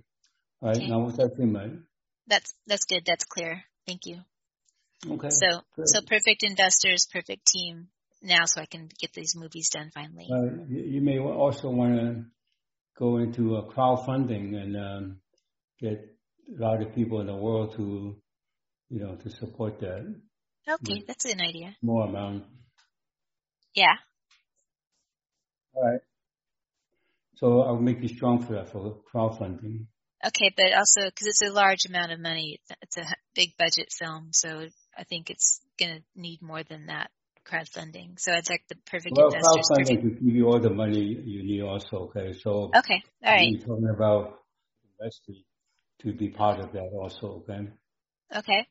All 0.60 0.68
right. 0.70 0.78
Okay. 0.78 0.88
Now, 0.88 1.00
what's 1.00 1.18
that 1.18 1.36
thing, 1.36 1.52
mate? 1.52 1.72
That's 2.26 2.52
that's 2.66 2.84
good. 2.84 3.04
That's 3.06 3.24
clear. 3.24 3.62
Thank 3.86 4.06
you. 4.06 4.20
Okay. 5.08 5.30
So 5.30 5.60
good. 5.76 5.88
so 5.88 6.00
perfect 6.00 6.42
investors, 6.42 7.06
perfect 7.12 7.46
team 7.46 7.88
now, 8.22 8.44
so 8.46 8.60
I 8.60 8.66
can 8.66 8.88
get 9.00 9.12
these 9.12 9.34
movies 9.36 9.68
done 9.70 9.90
finally. 9.94 10.28
Uh, 10.30 10.64
you 10.68 11.00
may 11.00 11.18
also 11.18 11.70
want 11.70 11.96
to 11.98 12.24
go 12.98 13.18
into 13.18 13.56
uh, 13.56 13.62
crowdfunding 13.70 14.54
and 14.56 14.76
um, 14.76 15.20
get 15.80 15.98
a 16.58 16.62
lot 16.62 16.82
of 16.82 16.94
people 16.94 17.20
in 17.20 17.26
the 17.26 17.34
world 17.36 17.74
to, 17.76 18.16
you 18.90 19.00
know, 19.00 19.16
to 19.16 19.30
support 19.30 19.80
that 19.80 20.20
Okay, 20.68 21.02
that's 21.06 21.24
an 21.24 21.40
idea. 21.40 21.74
more 21.82 22.06
amount. 22.06 22.44
Yeah. 23.74 23.94
All 25.74 25.82
right. 25.90 26.00
So 27.36 27.62
I'll 27.62 27.78
make 27.80 28.00
you 28.00 28.08
strong 28.08 28.44
for 28.46 28.52
that 28.54 28.70
for 28.70 29.00
crowdfunding. 29.12 29.86
Okay, 30.24 30.52
but 30.56 30.72
also 30.72 31.06
because 31.06 31.26
it's 31.26 31.42
a 31.42 31.50
large 31.52 31.84
amount 31.88 32.12
of 32.12 32.20
money, 32.20 32.60
it's 32.60 32.70
a- 32.70 32.76
it's 32.82 32.96
a 32.98 33.00
h- 33.00 33.16
big 33.34 33.56
budget 33.58 33.88
film, 33.90 34.28
so 34.32 34.68
I 34.96 35.02
think 35.04 35.30
it's 35.30 35.60
gonna 35.80 36.00
need 36.14 36.42
more 36.42 36.62
than 36.62 36.86
that 36.86 37.10
crowdfunding. 37.44 38.18
So 38.18 38.32
it's 38.32 38.50
like 38.50 38.64
the 38.68 38.76
perfect 38.86 39.16
Well, 39.16 39.30
crowdfunding 39.30 40.02
could 40.02 40.24
give 40.24 40.34
you 40.34 40.46
all 40.46 40.60
the 40.60 40.70
money 40.70 41.00
you 41.00 41.42
need 41.42 41.62
also, 41.62 42.10
okay? 42.10 42.32
So 42.32 42.70
Okay, 42.76 43.02
all 43.24 43.32
right. 43.32 43.48
you're 43.50 43.66
talking 43.66 43.88
about 43.94 44.38
investors 44.98 45.42
to 46.02 46.12
be 46.12 46.30
part 46.30 46.60
of 46.60 46.72
that 46.72 46.90
also, 46.92 47.42
okay? 47.42 47.68
Okay. 48.34 48.66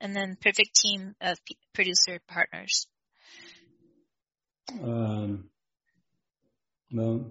And 0.00 0.16
then 0.16 0.36
perfect 0.40 0.74
team 0.74 1.14
of 1.20 1.38
p- 1.44 1.56
producer 1.72 2.18
partners. 2.26 2.86
Um, 4.82 5.50
well, 6.92 7.30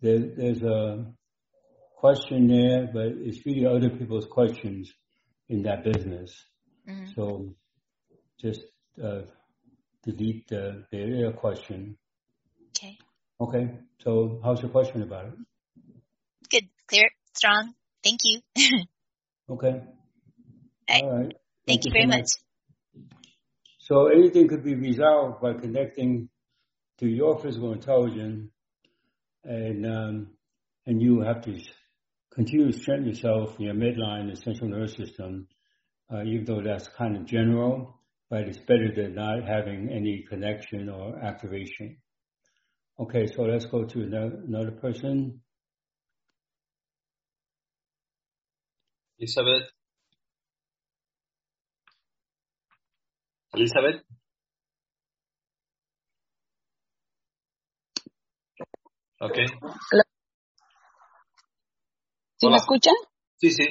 there, 0.00 0.18
there's 0.36 0.62
a 0.62 1.06
question 1.96 2.46
there, 2.48 2.88
but 2.92 3.06
it's 3.18 3.44
really 3.44 3.66
other 3.66 3.90
people's 3.90 4.26
questions 4.26 4.92
in 5.48 5.62
that 5.64 5.82
business. 5.84 6.44
Mhm. 6.88 7.14
So 7.14 7.54
just 8.40 8.60
uh, 9.02 9.22
delete 10.06 10.48
the, 10.48 10.84
the 10.90 10.98
area 10.98 11.32
question. 11.32 11.96
Okay. 12.70 12.96
Okay. 13.40 13.70
So 14.02 14.40
how's 14.42 14.62
your 14.62 14.70
question 14.70 15.02
about 15.02 15.26
it? 15.26 15.34
Good. 16.50 16.68
Clear. 16.86 17.10
Strong. 17.34 17.74
Thank 18.02 18.20
you. 18.24 18.40
Okay. 19.48 19.80
All 20.90 21.18
right. 21.18 21.32
Thank 21.68 21.84
you 21.84 21.90
so 21.90 21.94
very 21.94 22.06
much. 22.06 22.26
So 23.78 24.08
anything 24.08 24.48
could 24.48 24.64
be 24.64 24.74
resolved 24.74 25.40
by 25.40 25.52
connecting 25.54 26.28
to 26.98 27.06
your 27.06 27.38
physical 27.38 27.72
intelligence, 27.72 28.50
and 29.44 29.86
um, 29.86 30.26
and 30.86 31.00
you 31.00 31.20
have 31.20 31.42
to 31.42 31.60
continue 32.34 32.72
to 32.72 32.76
strengthen 32.76 33.08
yourself 33.08 33.56
in 33.60 33.66
your 33.66 33.74
midline 33.74 34.28
and 34.28 34.38
central 34.38 34.68
nervous 34.68 34.94
system, 34.94 35.46
uh, 36.12 36.22
even 36.24 36.44
though 36.44 36.60
that's 36.60 36.88
kind 36.88 37.16
of 37.16 37.24
general, 37.26 38.00
but 38.30 38.42
it's 38.48 38.58
better 38.58 38.92
than 38.94 39.14
not 39.14 39.44
having 39.44 39.88
any 39.90 40.24
connection 40.28 40.88
or 40.88 41.18
activation. 41.22 41.98
Okay, 42.98 43.26
so 43.26 43.42
let's 43.42 43.66
go 43.66 43.84
to 43.84 44.02
another, 44.02 44.42
another 44.46 44.72
person. 44.72 45.40
Elizabeth. 49.18 49.70
Elizabeth. 53.54 54.02
Ok. 59.20 59.36
Hello. 59.90 60.02
¿Sí 62.38 62.46
me 62.48 62.56
Hola. 62.56 62.56
escuchan? 62.56 62.94
Sí, 63.38 63.50
sí. 63.50 63.64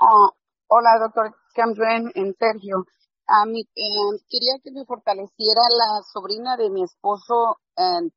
Ah, 0.00 0.30
hola, 0.68 0.90
doctor 1.00 1.34
Camden 1.56 2.12
en 2.14 2.34
Sergio. 2.38 2.84
A 3.26 3.46
mí, 3.46 3.62
eh, 3.74 4.16
quería 4.28 4.60
que 4.62 4.70
me 4.70 4.84
fortaleciera 4.84 5.62
la 5.72 6.02
sobrina 6.12 6.56
de 6.56 6.70
mi 6.70 6.84
esposo. 6.84 7.56
eh, 7.76 8.10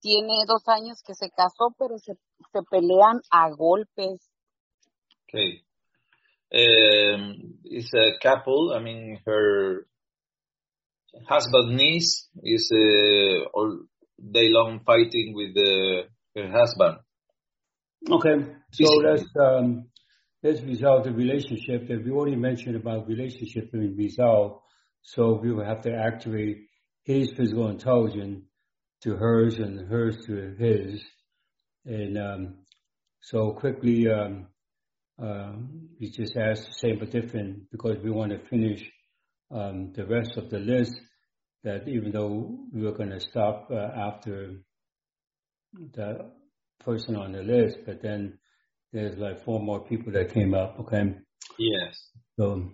tiene 0.00 0.44
dos 0.46 0.62
años 0.68 1.02
que 1.04 1.14
se 1.14 1.30
casó, 1.30 1.74
pero 1.78 1.98
se, 1.98 2.14
se 2.52 2.62
pelean 2.70 3.20
a 3.30 3.50
golpes. 3.50 4.30
Okay. 5.24 5.62
Um, 6.50 7.58
it's 7.64 7.92
a 7.94 8.18
couple. 8.22 8.72
I 8.74 8.80
mean, 8.80 9.18
her 9.26 9.86
husband 11.28 11.76
niece 11.76 12.28
is 12.42 12.70
uh, 12.72 13.48
all 13.52 13.80
day 14.18 14.48
long 14.48 14.80
fighting 14.84 15.34
with 15.34 15.54
the, 15.54 16.04
her 16.34 16.50
husband. 16.50 16.98
Okay, 18.10 18.46
so 18.70 18.84
let's 19.02 19.24
um, 19.36 19.87
let's 20.42 20.62
resolve 20.62 21.04
the 21.04 21.12
relationship 21.12 21.88
that 21.88 22.04
we 22.04 22.10
already 22.10 22.36
mentioned 22.36 22.76
about 22.76 23.08
relationship 23.08 23.72
being 23.72 23.96
resolved. 23.96 24.60
So 25.02 25.38
we 25.42 25.52
will 25.52 25.64
have 25.64 25.82
to 25.82 25.94
activate 25.94 26.66
his 27.02 27.32
physical 27.32 27.68
intelligence 27.68 28.44
to 29.02 29.16
hers 29.16 29.58
and 29.58 29.88
hers 29.88 30.16
to 30.26 30.54
his, 30.58 31.02
and 31.84 32.18
um, 32.18 32.54
so 33.20 33.52
quickly 33.52 34.08
um, 34.10 34.48
uh, 35.22 35.52
we 35.98 36.10
just 36.10 36.36
ask 36.36 36.66
the 36.66 36.72
same 36.72 36.98
but 36.98 37.10
different 37.10 37.70
because 37.70 37.96
we 38.02 38.10
want 38.10 38.32
to 38.32 38.48
finish 38.48 38.90
um, 39.50 39.92
the 39.94 40.04
rest 40.04 40.36
of 40.36 40.50
the 40.50 40.58
list. 40.58 41.00
That 41.64 41.88
even 41.88 42.12
though 42.12 42.58
we 42.72 42.82
were 42.82 42.92
going 42.92 43.10
to 43.10 43.20
stop 43.20 43.68
uh, 43.70 43.76
after 43.76 44.58
the 45.74 46.30
person 46.84 47.16
on 47.16 47.32
the 47.32 47.42
list, 47.42 47.78
but 47.84 48.00
then 48.00 48.38
there's 48.92 49.18
like 49.18 49.44
four 49.44 49.60
more 49.60 49.80
people 49.80 50.12
that 50.12 50.32
came 50.32 50.54
up. 50.54 50.78
Okay, 50.80 51.14
Yes. 51.58 52.10
so 52.38 52.70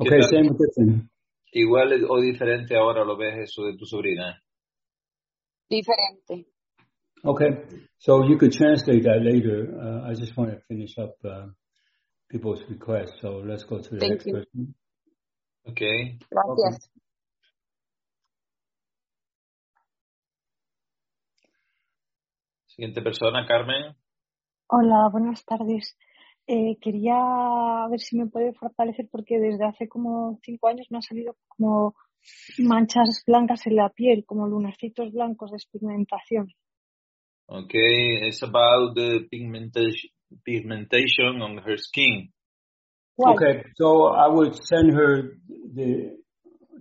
okay, 0.00 0.20
tal? 0.20 0.28
same 0.28 0.48
but 0.48 0.58
different. 0.58 1.08
Igual 1.54 2.04
o 2.08 2.20
diferente 2.20 2.76
ahora 2.76 3.04
lo 3.04 3.16
ves 3.16 3.48
eso 3.48 3.64
de 3.64 3.76
tu 3.76 3.86
sobrina. 3.86 4.42
Diferente. 5.70 6.46
Okay, 7.24 7.64
so 7.98 8.24
you 8.24 8.36
could 8.38 8.52
translate 8.52 9.02
that 9.04 9.20
later. 9.22 9.72
Uh, 9.80 10.10
I 10.10 10.14
just 10.14 10.36
want 10.36 10.50
to 10.50 10.60
finish 10.68 10.96
up 10.98 11.16
uh, 11.24 11.46
people's 12.30 12.62
requests. 12.68 13.20
So 13.20 13.42
let's 13.44 13.64
go 13.64 13.78
to 13.80 13.90
the 13.90 13.98
Thank 13.98 14.12
next 14.12 14.26
you. 14.26 14.32
person. 14.34 14.74
Okay. 15.68 16.18
Gracias. 16.30 16.88
Siguiente 22.76 23.00
persona, 23.00 23.46
Carmen. 23.46 23.96
Hola, 24.68 25.08
buenas 25.10 25.42
tardes. 25.46 25.96
Eh, 26.46 26.76
quería 26.78 27.16
ver 27.90 28.00
si 28.00 28.18
me 28.18 28.26
puede 28.26 28.52
fortalecer 28.52 29.08
porque 29.10 29.38
desde 29.38 29.64
hace 29.64 29.88
como 29.88 30.38
cinco 30.42 30.68
años 30.68 30.86
me 30.90 30.98
han 30.98 31.02
salido 31.02 31.36
como 31.48 31.94
manchas 32.58 33.22
blancas 33.26 33.66
en 33.66 33.76
la 33.76 33.88
piel, 33.88 34.26
como 34.26 34.46
lunarcitos 34.46 35.10
blancos 35.10 35.52
de 35.52 35.58
pigmentación. 35.72 36.52
Okay, 37.46 38.28
it's 38.28 38.42
about 38.42 38.94
the 38.94 39.26
pigmentation 39.30 40.10
pigmentation 40.44 41.40
on 41.40 41.56
her 41.58 41.78
skin. 41.78 42.30
Why? 43.14 43.32
Okay, 43.32 43.62
so 43.76 44.08
I 44.08 44.28
would 44.28 44.54
send 44.54 44.92
her 44.92 45.38
the 45.48 46.18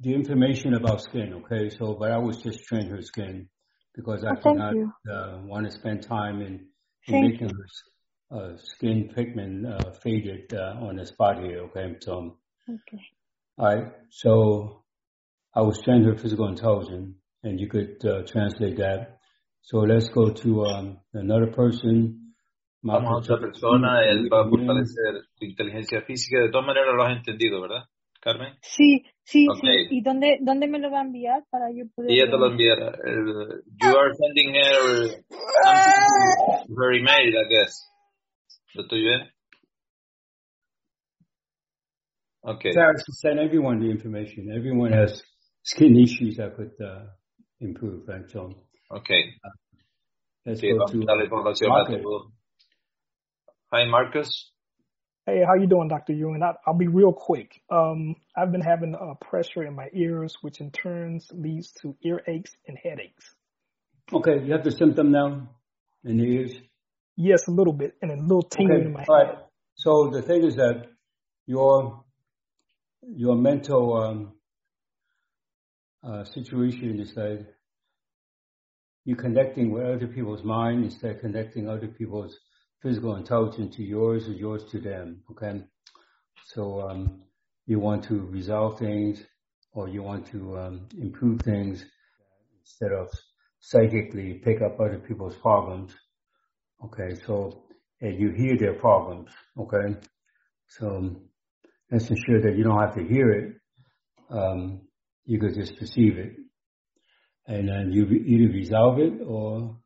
the 0.02 0.14
information 0.14 0.74
about 0.74 1.02
skin. 1.02 1.36
Okay, 1.36 1.70
so 1.70 1.94
but 1.94 2.12
I 2.12 2.18
would 2.18 2.38
just 2.44 2.66
train 2.66 2.90
her 2.90 3.02
skin 3.02 3.48
because 3.96 4.24
I 4.24 4.32
Oh, 4.32 4.36
thank 4.36 4.58
cannot 4.58 4.76
uh, 5.12 5.40
want 5.46 5.66
to 5.66 5.72
spend 5.72 6.04
time 6.04 6.42
in, 6.42 6.68
in 7.08 7.22
making 7.22 7.50
her 7.50 8.38
uh, 8.38 8.58
skin 8.58 9.12
pigment 9.16 9.66
uh, 9.66 9.92
faded 10.04 10.54
uh, 10.54 10.76
on 10.82 10.98
the 10.98 11.06
spot 11.06 11.44
here. 11.44 11.62
Okay, 11.66 11.96
so 12.02 12.38
Okay. 12.68 13.02
all 13.58 13.66
right, 13.66 13.94
so 14.10 14.84
I 15.54 15.62
will 15.62 15.74
send 15.74 16.06
her 16.06 16.18
physical 16.18 16.48
intelligence, 16.48 17.16
and 17.44 17.60
you 17.60 17.70
could 17.70 18.04
uh, 18.06 18.24
translate 18.28 18.78
that. 18.78 19.20
So 19.62 19.78
let's 19.80 20.10
go 20.10 20.32
to 20.32 20.66
um, 20.66 20.98
another 21.14 21.48
person. 21.48 22.34
Vamos 22.84 23.10
a 23.10 23.34
otra 23.34 23.40
persona, 23.40 24.04
él 24.06 24.30
va 24.30 24.42
a 24.42 24.50
fortalecer 24.50 25.26
tu 25.40 25.46
inteligencia 25.46 26.02
física. 26.02 26.40
De 26.40 26.50
todas 26.52 26.68
maneras 26.68 26.94
lo 26.96 27.04
has 27.04 27.18
entendido, 27.18 27.62
¿verdad, 27.62 27.86
Carmen? 28.22 28.54
Sí, 28.62 29.04
sí, 29.26 29.48
Ok. 29.50 29.60
sí. 29.62 29.98
¿Y 29.98 30.02
dónde, 30.02 30.38
dónde 30.42 30.68
me 30.68 30.80
lo 30.80 30.90
va 30.92 31.00
a 31.00 31.04
enviar 31.04 31.44
para 31.50 31.72
yo 31.72 31.86
poder? 31.96 32.12
Ella 32.12 32.26
te 32.32 32.38
lo 32.38 32.48
enviará. 32.52 32.98
El- 33.04 33.64
you 33.82 33.98
are 33.98 34.14
sending 34.16 34.56
her 34.56 35.24
something 35.64 36.68
to 36.68 36.76
her 36.82 36.94
email, 36.94 37.36
I 37.38 37.48
guess. 37.50 37.92
¿Lo 38.76 38.84
estoy 38.84 39.02
bien? 39.02 39.22
Okay. 42.44 42.72
Sarah, 42.74 42.94
send 43.10 43.40
everyone 43.40 43.80
the 43.80 43.90
information. 43.90 44.52
Everyone 44.52 44.92
has 44.94 45.24
skin 45.64 45.98
issues 45.98 46.38
that 46.38 46.56
could 46.56 46.74
uh, 46.80 47.08
improve, 47.60 48.08
right? 48.08 48.30
So, 48.30 48.68
Okay. 48.92 49.34
let's 50.46 50.62
Sí, 50.62 50.70
go 50.70 50.86
to 50.86 51.02
a 51.02 51.06
darle 51.06 51.26
información 51.26 51.72
a 51.72 51.74
Marcus. 51.74 52.32
Hi, 53.72 53.86
Marcus. 53.90 54.55
Hey, 55.28 55.42
how 55.44 55.56
you 55.56 55.66
doing, 55.66 55.88
Dr. 55.88 56.14
Yuen? 56.14 56.44
I, 56.44 56.54
I'll 56.68 56.78
be 56.78 56.88
real 56.88 57.12
quick. 57.12 57.60
Um, 57.72 58.16
I've 58.38 58.52
been 58.52 58.62
having 58.62 58.94
uh, 58.94 59.16
pressure 59.16 59.64
in 59.64 59.74
my 59.74 59.88
ears, 59.92 60.38
which 60.42 60.62
in 60.62 60.70
turns 60.70 61.28
leads 61.34 61.72
to 61.82 61.96
earaches 62.06 62.52
and 62.68 62.78
headaches. 62.78 63.34
Okay, 64.14 64.44
you 64.46 64.52
have 64.52 64.64
the 64.64 64.70
symptom 64.70 65.12
now 65.12 65.50
in 66.04 66.18
the 66.18 66.24
ears? 66.24 66.54
Yes, 67.18 67.48
a 67.48 67.52
little 67.52 67.74
bit, 67.74 67.96
and 68.04 68.12
a 68.12 68.22
little 68.22 68.44
tingling 68.44 68.82
Okay, 68.82 68.86
in 68.86 68.94
my 68.94 69.06
all 69.08 69.16
right. 69.16 69.38
So 69.74 70.12
the 70.14 70.22
thing 70.22 70.44
is 70.44 70.56
that 70.58 70.86
your 71.48 72.04
your 73.02 73.36
mental 73.36 73.98
um, 73.98 74.34
uh, 76.04 76.24
situation 76.26 77.00
is 77.00 77.16
that 77.16 77.48
you're 79.06 79.18
connecting 79.18 79.72
with 79.72 79.86
other 79.86 80.08
people's 80.08 80.44
mind 80.44 80.84
instead 80.84 81.16
of 81.16 81.22
connecting 81.22 81.68
other 81.68 81.88
people's 81.88 82.38
physical 82.82 83.16
intelligence 83.16 83.76
to 83.76 83.84
yours 83.84 84.28
or 84.28 84.34
yours 84.34 84.64
to 84.72 84.80
them. 84.80 85.22
Okay, 85.32 85.62
so 86.46 86.82
um, 86.82 87.24
you 87.66 87.80
want 87.80 88.04
to 88.06 88.22
resolve 88.28 88.80
things 88.80 89.24
or 89.74 89.90
you 89.90 90.04
want 90.04 90.28
to 90.32 90.58
um, 90.58 90.88
improve 91.00 91.42
things 91.42 91.86
instead 92.62 92.92
of 92.92 93.10
psychically 93.60 94.42
pick 94.44 94.62
up 94.62 94.80
other 94.80 95.00
people's 95.00 95.36
problems. 95.36 95.94
Okay, 96.84 97.16
so 97.26 97.64
and 98.02 98.20
you 98.20 98.30
hear 98.32 98.58
their 98.58 98.74
problems. 98.74 99.30
Okay, 99.58 100.00
so 100.68 101.16
let's 101.92 102.10
ensure 102.10 102.42
that 102.42 102.56
you 102.58 102.64
don't 102.64 102.80
have 102.80 102.96
to 102.96 103.04
hear 103.04 103.32
it. 103.32 103.54
Um, 104.30 104.82
you 105.26 105.40
could 105.40 105.56
just 105.56 105.78
perceive 105.78 106.18
it, 106.18 106.34
and 107.48 107.68
then 107.68 107.92
you 107.92 108.06
either 108.06 108.54
resolve 108.54 109.00
it 109.00 109.22
or 109.26 109.78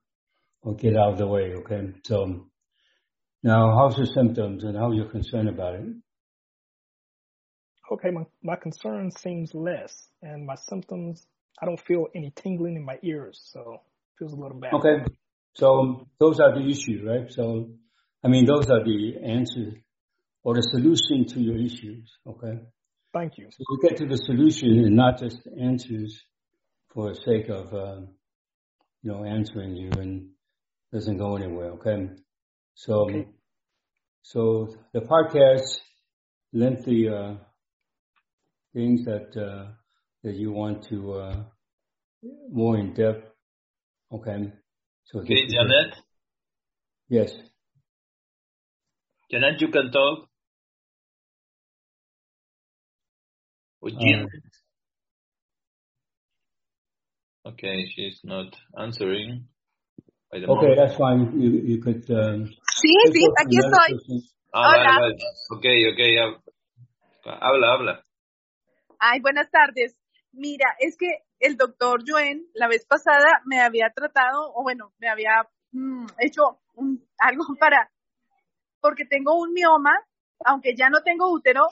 or 0.61 0.75
get 0.75 0.97
out 0.97 1.13
of 1.13 1.17
the 1.17 1.27
way. 1.27 1.53
Okay, 1.59 1.93
so 2.03 2.48
now 3.43 3.75
how's 3.77 3.97
your 3.97 4.07
symptoms 4.07 4.63
and 4.63 4.77
how 4.77 4.91
you're 4.91 5.09
concerned 5.09 5.49
about 5.49 5.75
it? 5.75 5.85
Okay, 7.91 8.11
my, 8.11 8.23
my 8.43 8.55
concern 8.55 9.11
seems 9.11 9.53
less, 9.55 10.07
and 10.21 10.45
my 10.45 10.55
symptoms, 10.55 11.25
I 11.61 11.65
don't 11.65 11.79
feel 11.79 12.05
any 12.15 12.31
tingling 12.35 12.75
in 12.75 12.85
my 12.85 12.99
ears, 13.01 13.41
so 13.51 13.73
it 13.73 13.79
feels 14.19 14.33
a 14.33 14.35
little 14.35 14.59
better. 14.59 14.75
Okay, 14.75 15.05
so 15.55 16.07
those 16.19 16.39
are 16.39 16.53
the 16.53 16.67
issues, 16.69 17.03
right? 17.03 17.31
So 17.31 17.69
I 18.23 18.27
mean, 18.27 18.45
those 18.45 18.69
are 18.69 18.83
the 18.83 19.13
answers 19.23 19.75
or 20.43 20.55
the 20.55 20.61
solution 20.61 21.25
to 21.33 21.39
your 21.39 21.57
issues. 21.57 22.11
Okay. 22.27 22.59
Thank 23.13 23.37
you. 23.37 23.47
So 23.49 23.63
you 23.69 23.89
get 23.89 23.97
to 23.97 24.05
the 24.05 24.17
solution 24.17 24.69
and 24.85 24.95
not 24.95 25.19
just 25.19 25.47
answers 25.59 26.21
for 26.93 27.09
the 27.09 27.15
sake 27.15 27.49
of, 27.49 27.73
uh, 27.73 28.01
you 29.01 29.11
know, 29.11 29.23
answering 29.23 29.75
you 29.75 29.89
and 29.97 30.29
doesn't 30.93 31.17
go 31.17 31.35
anywhere. 31.35 31.71
Okay. 31.73 32.09
So, 32.79 33.09
so 34.21 34.73
the 34.93 35.01
podcast, 35.01 35.79
lengthy, 36.53 37.09
uh, 37.09 37.33
things 38.73 39.03
that, 39.03 39.35
uh, 39.35 39.73
that 40.23 40.35
you 40.35 40.53
want 40.53 40.87
to, 40.87 41.13
uh, 41.13 41.43
more 42.49 42.77
in 42.77 42.93
depth. 42.93 43.27
Okay. 44.13 44.53
So 45.03 45.19
Okay, 45.19 45.45
Janet. 45.47 45.93
Yes. 47.09 47.33
Janet, 49.29 49.59
you 49.59 49.67
can 49.67 49.91
talk. 49.91 50.29
Or 53.81 53.89
Jean. 53.89 54.25
Okay, 57.45 57.91
she's 57.93 58.21
not 58.23 58.55
answering. 58.79 59.49
Okay, 60.31 60.45
moment. 60.45 60.75
that's 60.77 60.95
fine. 60.95 61.31
You, 61.41 61.49
you 61.65 61.81
could, 61.81 62.05
um, 62.11 62.45
Sí, 62.79 62.93
sí, 63.11 63.25
aquí 63.37 63.57
estoy. 63.57 64.21
Ah, 64.53 64.61
vale, 64.67 64.79
Hola. 64.79 64.99
vale. 64.99 65.15
Ok, 65.51 65.65
ok. 65.91 65.99
hab- 66.21 66.41
Habla, 67.41 67.73
habla. 67.73 68.05
Ay, 68.99 69.19
buenas 69.21 69.49
tardes. 69.51 69.95
Mira, 70.31 70.65
es 70.79 70.95
que 70.97 71.07
el 71.39 71.57
doctor 71.57 72.03
Joen 72.07 72.45
la 72.53 72.67
vez 72.67 72.85
pasada 72.85 73.41
me 73.45 73.59
había 73.59 73.89
tratado, 73.89 74.51
o 74.53 74.61
bueno, 74.63 74.93
me 74.99 75.07
había 75.09 75.47
mm, 75.71 76.05
hecho 76.19 76.59
un- 76.75 77.03
algo 77.19 77.43
para, 77.59 77.89
porque 78.81 79.05
tengo 79.05 79.35
un 79.39 79.51
mioma, 79.53 79.93
aunque 80.45 80.75
ya 80.75 80.89
no 80.89 81.01
tengo 81.01 81.31
útero, 81.31 81.67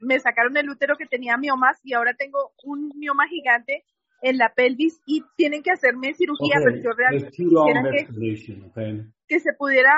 me 0.00 0.18
sacaron 0.18 0.56
el 0.56 0.68
útero 0.70 0.96
que 0.96 1.06
tenía 1.06 1.36
miomas 1.36 1.78
y 1.82 1.92
ahora 1.94 2.14
tengo 2.14 2.52
un 2.64 2.90
mioma 2.96 3.28
gigante 3.28 3.84
en 4.22 4.38
la 4.38 4.52
pelvis 4.54 5.00
y 5.06 5.22
tienen 5.36 5.62
que 5.62 5.70
hacerme 5.70 6.14
cirugía, 6.14 6.56
pero 6.64 6.76
yo 6.82 6.90
realmente 6.92 7.30
there's 7.30 7.36
too 7.36 7.50
long 7.50 7.66
quisiera 7.66 7.90
que, 7.90 7.98
explanation, 8.00 8.64
okay? 8.70 9.02
que 9.28 9.40
se 9.40 9.52
pudiera 9.58 9.92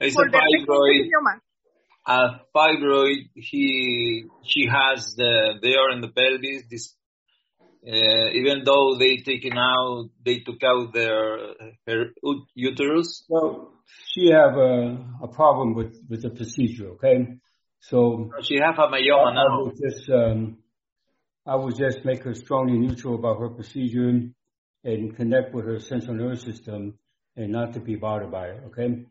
It's 0.00 0.14
volver 0.14 0.40
pequeño 0.40 0.56
ese 0.56 0.66
fibroid. 0.66 1.40
A 2.06 2.46
fibroid. 2.52 3.30
He, 3.34 4.24
she 4.42 4.66
has 4.66 5.14
the, 5.14 5.58
there 5.60 5.90
in 5.92 6.00
the 6.00 6.08
pelvis. 6.08 6.66
This, 6.70 6.96
uh, 7.86 8.30
even 8.32 8.64
though 8.64 8.96
they 8.98 9.18
taken 9.18 9.58
out, 9.58 10.08
they 10.24 10.40
took 10.40 10.62
out 10.64 10.94
their 10.94 11.54
her 11.86 12.12
uterus. 12.54 13.26
Well, 13.28 13.74
she 14.06 14.30
have 14.30 14.56
a, 14.56 14.96
a 15.22 15.28
problem 15.28 15.74
with, 15.74 16.02
with 16.08 16.22
the 16.22 16.30
procedure, 16.30 16.92
okay? 16.92 17.38
So 17.80 18.30
She 18.42 18.58
have 18.58 18.78
a 18.78 18.88
myoma 18.88 19.34
now. 19.34 19.64
would 19.64 19.76
just, 19.76 20.08
um, 20.10 20.58
I 21.50 21.56
would 21.56 21.76
just 21.76 22.04
make 22.04 22.22
her 22.22 22.34
strongly 22.34 22.78
neutral 22.78 23.16
about 23.16 23.40
her 23.40 23.48
procedure 23.48 24.08
and 24.84 25.16
connect 25.16 25.52
with 25.52 25.64
her 25.64 25.80
central 25.80 26.14
nervous 26.14 26.42
system 26.42 26.96
and 27.36 27.50
not 27.50 27.72
to 27.72 27.80
be 27.80 27.96
bothered 27.96 28.30
by 28.30 28.50
it, 28.50 28.62
okay? 28.68 29.04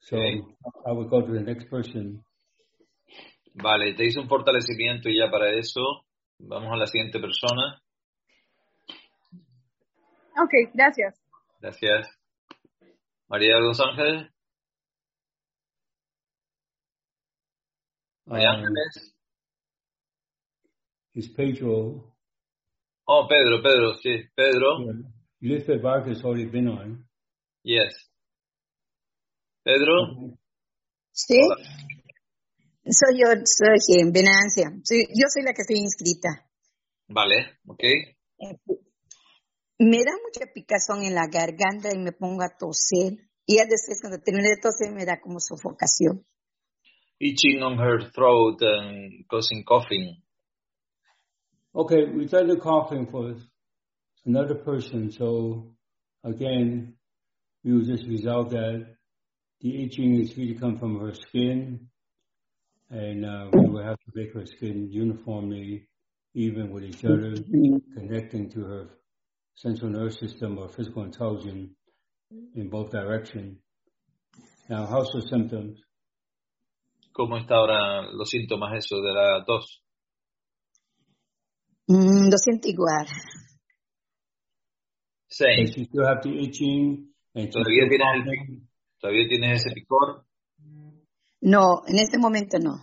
So 0.00 0.18
Okay. 0.18 0.42
I 0.86 0.92
would 0.92 1.08
go 1.08 1.22
to 1.22 1.32
the 1.32 1.40
next 1.40 1.70
person. 1.70 2.22
Vale, 3.54 3.94
te 3.96 4.04
hice 4.04 4.20
un 4.20 4.28
fortalecimiento 4.28 5.08
y 5.08 5.16
ya 5.16 5.30
para 5.30 5.50
eso. 5.58 5.80
Vamos 6.38 6.70
a 6.70 6.76
la 6.76 6.86
siguiente 6.86 7.18
persona. 7.20 7.80
Ok, 10.42 10.70
gracias. 10.74 11.18
Gracias. 11.60 12.06
María 13.28 13.54
de 13.54 13.62
Los 13.62 13.80
Ángeles. 13.80 14.30
María 18.26 18.50
Um, 18.50 18.56
Ángeles. 18.56 19.14
Is 21.18 21.28
Pedro, 21.36 22.14
Oh, 23.10 23.26
Pedro, 23.26 23.62
Pedro, 23.62 23.94
sí. 24.02 24.22
Pedro. 24.36 24.78
yeah, 24.84 24.92
Elizabeth 25.40 25.82
Vargas 25.82 26.22
already 26.24 26.44
been 26.46 26.68
on. 26.68 27.06
Yes. 27.64 27.94
Pedro. 29.64 30.36
Sí. 31.12 31.38
Soy 32.84 33.18
yo, 33.18 33.28
soy 33.44 34.00
en 34.00 34.12
Venancia. 34.12 34.70
Soy- 34.84 35.06
yo 35.08 35.26
soy 35.32 35.42
la 35.44 35.52
que 35.54 35.62
estoy 35.62 35.78
inscrita. 35.78 36.28
Vale, 37.08 37.58
ok. 37.66 37.82
Me 39.78 39.98
da 40.04 40.12
mucha 40.22 40.52
picazón 40.52 41.02
en 41.04 41.14
la 41.14 41.26
garganta 41.28 41.88
y 41.94 41.98
me 41.98 42.12
pongo 42.12 42.42
a 42.42 42.56
toser. 42.58 43.14
Y 43.46 43.56
ya 43.56 43.64
después 43.64 44.00
cuando 44.02 44.18
termine 44.22 44.50
de 44.50 44.60
toser 44.60 44.92
me 44.92 45.06
da 45.06 45.18
como 45.20 45.38
sofocación. 45.40 46.26
Itching 47.20 47.62
on 47.62 47.78
her 47.78 48.10
throat 48.12 48.60
and 48.62 49.26
causing 49.28 49.64
coughing. 49.64 50.22
Okay, 51.78 52.06
we've 52.12 52.28
done 52.28 52.48
the 52.48 52.56
coughing 52.56 53.06
for 53.06 53.36
another 54.26 54.56
person, 54.56 55.12
so 55.12 55.76
again, 56.24 56.94
we 57.62 57.72
will 57.72 57.84
just 57.84 58.04
resolve 58.08 58.50
that. 58.50 58.84
The 59.60 59.84
itching 59.84 60.20
is 60.20 60.36
really 60.36 60.56
come 60.56 60.76
from 60.76 60.98
her 60.98 61.14
skin, 61.14 61.86
and 62.90 63.24
uh, 63.24 63.50
we 63.52 63.68
will 63.68 63.84
have 63.84 63.94
to 63.96 64.10
make 64.12 64.34
her 64.34 64.44
skin 64.44 64.88
uniformly 64.90 65.86
even 66.34 66.72
with 66.72 66.82
each 66.82 67.04
other, 67.04 67.36
connecting 67.94 68.50
to 68.50 68.60
her 68.64 68.88
central 69.54 69.92
nervous 69.92 70.18
system 70.18 70.58
or 70.58 70.68
physical 70.70 71.04
intelligence 71.04 71.70
in 72.56 72.68
both 72.68 72.90
directions. 72.90 73.56
Now, 74.68 74.84
how's 74.84 75.12
the 75.12 75.22
symptoms? 75.30 75.78
¿Cómo 77.16 77.38
está 77.38 77.54
ahora 77.54 78.02
los 78.12 78.30
síntomas 78.30 78.84
de 78.90 79.12
la 79.14 79.44
tos? 79.44 79.80
Mm, 81.88 82.28
lo 82.30 82.36
siento 82.36 82.68
igual. 82.68 83.06
Same. 85.28 85.64
Does 85.64 85.74
she 85.74 85.84
still 85.84 86.04
have 86.06 86.22
the 86.22 86.30
itching? 86.30 87.08
And 87.34 87.46
she's 87.46 87.54
¿Todavía 87.54 87.86
still 87.86 87.98
tienes, 87.98 88.14
el, 88.14 88.24
coughing? 88.24 88.68
¿Todavía 89.00 89.28
tienes 89.28 89.66
ese 89.66 89.74
picor? 89.74 90.24
No, 91.40 91.82
en 91.86 91.98
este 91.98 92.18
momento 92.18 92.58
no. 92.58 92.82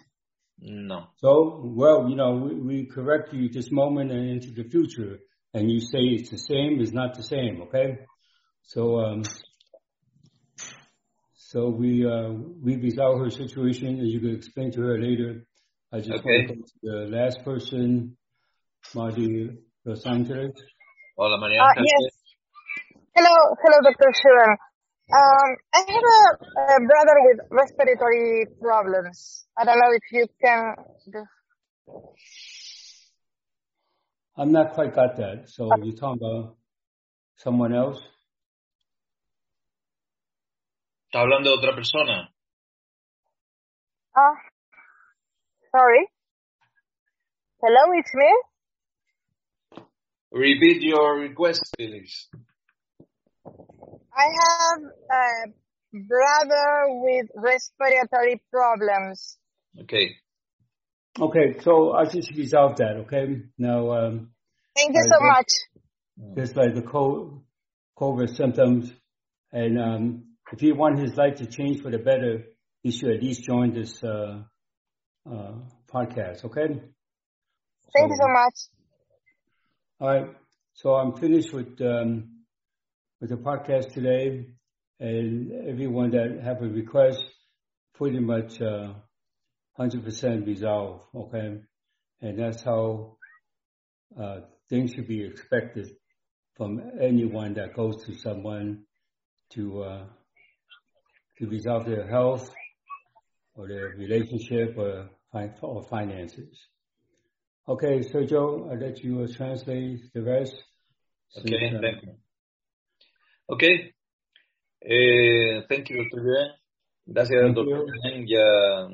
No. 0.58 1.12
So, 1.18 1.62
well, 1.64 2.10
you 2.10 2.16
know, 2.16 2.36
we, 2.36 2.56
we 2.56 2.86
correct 2.86 3.34
you 3.34 3.50
this 3.50 3.72
moment 3.72 4.12
and 4.12 4.30
into 4.30 4.52
the 4.52 4.68
future, 4.70 5.20
and 5.54 5.70
you 5.70 5.82
say 5.82 6.00
it's 6.00 6.30
the 6.30 6.38
same, 6.38 6.80
it's 6.80 6.94
not 6.94 7.16
the 7.16 7.24
same, 7.24 7.62
okay? 7.64 8.00
So, 8.64 9.00
um, 9.00 9.24
so 11.36 11.70
we, 11.70 12.06
uh, 12.06 12.32
we 12.32 12.78
resolve 12.78 13.20
her 13.20 13.30
situation 13.30 14.00
and 14.00 14.08
you 14.08 14.20
can 14.20 14.36
explain 14.36 14.72
to 14.72 14.82
her 14.82 15.00
later. 15.00 15.46
I 15.92 16.00
just 16.00 16.24
want 16.24 16.48
to 16.48 16.56
go 16.56 16.62
to 16.62 16.80
the 16.82 17.16
last 17.16 17.44
person, 17.44 18.18
Marty, 18.94 19.50
Los 19.84 20.06
Angeles. 20.06 20.54
Hola, 21.16 21.38
María 21.38 21.62
Uh, 21.64 21.82
yes. 21.82 22.14
Hello, 23.16 23.56
hello, 23.64 23.78
Dr. 23.82 24.12
Shivan. 24.12 24.58
Um, 25.12 25.56
I 25.74 25.80
have 25.88 26.08
a, 26.18 26.76
a 26.76 26.80
brother 26.86 27.18
with 27.28 27.40
respiratory 27.52 28.48
problems. 28.62 29.46
I 29.58 29.66
don't 29.66 29.78
know 29.78 29.92
if 29.92 30.04
you 30.12 30.28
can. 30.44 30.76
Do... 31.12 31.24
I'm 34.38 34.52
not 34.52 34.74
quite 34.74 34.94
got 34.94 35.16
that. 35.18 35.50
So 35.50 35.70
you're 35.82 35.96
talking 35.96 36.20
about 36.22 36.58
someone 37.38 37.74
else? 37.74 38.02
¿Está 41.10 41.22
hablando 41.22 41.52
de 41.52 41.56
otra 41.56 41.76
persona? 41.76 42.30
Ah, 44.16 44.36
sorry. 45.72 46.08
Hello, 47.62 47.94
it's 47.94 48.14
me. 48.14 48.30
Repeat 50.36 50.82
your 50.82 51.18
request, 51.20 51.62
please. 51.78 52.28
I 54.14 54.26
have 54.50 54.82
a 54.84 55.48
brother 55.94 56.86
with 56.90 57.28
respiratory 57.36 58.42
problems. 58.52 59.38
Okay. 59.82 60.16
Okay, 61.22 61.58
so 61.62 61.94
I 61.94 62.04
just 62.04 62.32
resolved 62.36 62.80
that, 62.80 62.98
okay? 63.06 63.44
Now, 63.58 63.92
um, 63.92 64.32
Thank 64.76 64.94
you 64.94 65.00
uh, 65.00 65.08
so 65.08 65.16
just- 65.16 65.68
much. 66.18 66.36
just 66.38 66.56
like 66.58 66.76
the 66.76 66.82
co- 66.82 67.42
COVID 67.98 68.36
symptoms. 68.36 68.92
And 69.54 69.80
um, 69.80 70.24
if 70.52 70.60
he 70.60 70.74
wants 70.74 71.02
his 71.02 71.16
life 71.16 71.36
to 71.36 71.46
change 71.46 71.82
for 71.82 71.92
the 71.92 71.98
better, 71.98 72.44
he 72.84 72.92
should 72.92 73.12
at 73.12 73.24
least 73.24 73.46
join 73.46 73.74
this 73.74 74.04
uh, 74.04 74.42
uh, 75.26 75.54
podcast, 75.90 76.44
okay? 76.44 76.68
Thank 77.96 78.10
you 78.10 78.18
so 78.20 78.28
much. 78.28 78.54
All 80.06 80.12
right. 80.12 80.36
So 80.76 80.94
I'm 80.94 81.14
finished 81.14 81.52
with 81.52 81.82
um, 81.82 82.44
with 83.20 83.32
the 83.32 83.38
podcast 83.38 83.92
today, 83.92 84.46
and 85.00 85.52
everyone 85.68 86.12
that 86.12 86.42
have 86.44 86.62
a 86.62 86.68
request, 86.68 87.26
pretty 87.96 88.20
much 88.20 88.62
uh, 88.62 88.94
100% 89.80 90.46
resolved. 90.46 91.06
Okay, 91.16 91.58
and 92.22 92.38
that's 92.38 92.62
how 92.62 93.18
uh, 94.22 94.42
things 94.70 94.94
should 94.94 95.08
be 95.08 95.24
expected 95.26 95.90
from 96.56 96.84
anyone 97.02 97.56
that 97.56 97.74
goes 97.74 98.06
to 98.06 98.14
someone 98.14 98.84
to 99.54 99.82
uh, 99.82 100.06
to 101.40 101.48
resolve 101.48 101.88
their 101.88 102.08
health 102.08 102.54
or 103.56 103.68
their 103.68 103.96
relationship 103.98 104.78
or 104.78 105.10
or 105.64 105.84
finances. 105.90 106.68
Okay, 107.68 108.04
so 108.04 108.24
Joe, 108.24 108.70
I'll 108.70 108.78
let 108.78 109.04
you 109.04 109.28
translate 109.28 110.14
the 110.14 110.22
rest. 110.22 110.54
Okay, 111.36 111.58
since, 111.58 111.76
uh, 111.76 111.82
thank 111.82 112.04
you. 112.04 112.14
Okay. 113.50 113.94
Eh, 114.86 115.62
thank 115.68 115.90
you, 115.90 116.04
Dr. 116.04 116.22
Yuan. 116.24 116.50
Gracias, 117.12 117.42
Thank 117.42 117.56
Dr. 117.56 117.70
Yuan. 117.70 118.28
Ya 118.28 118.88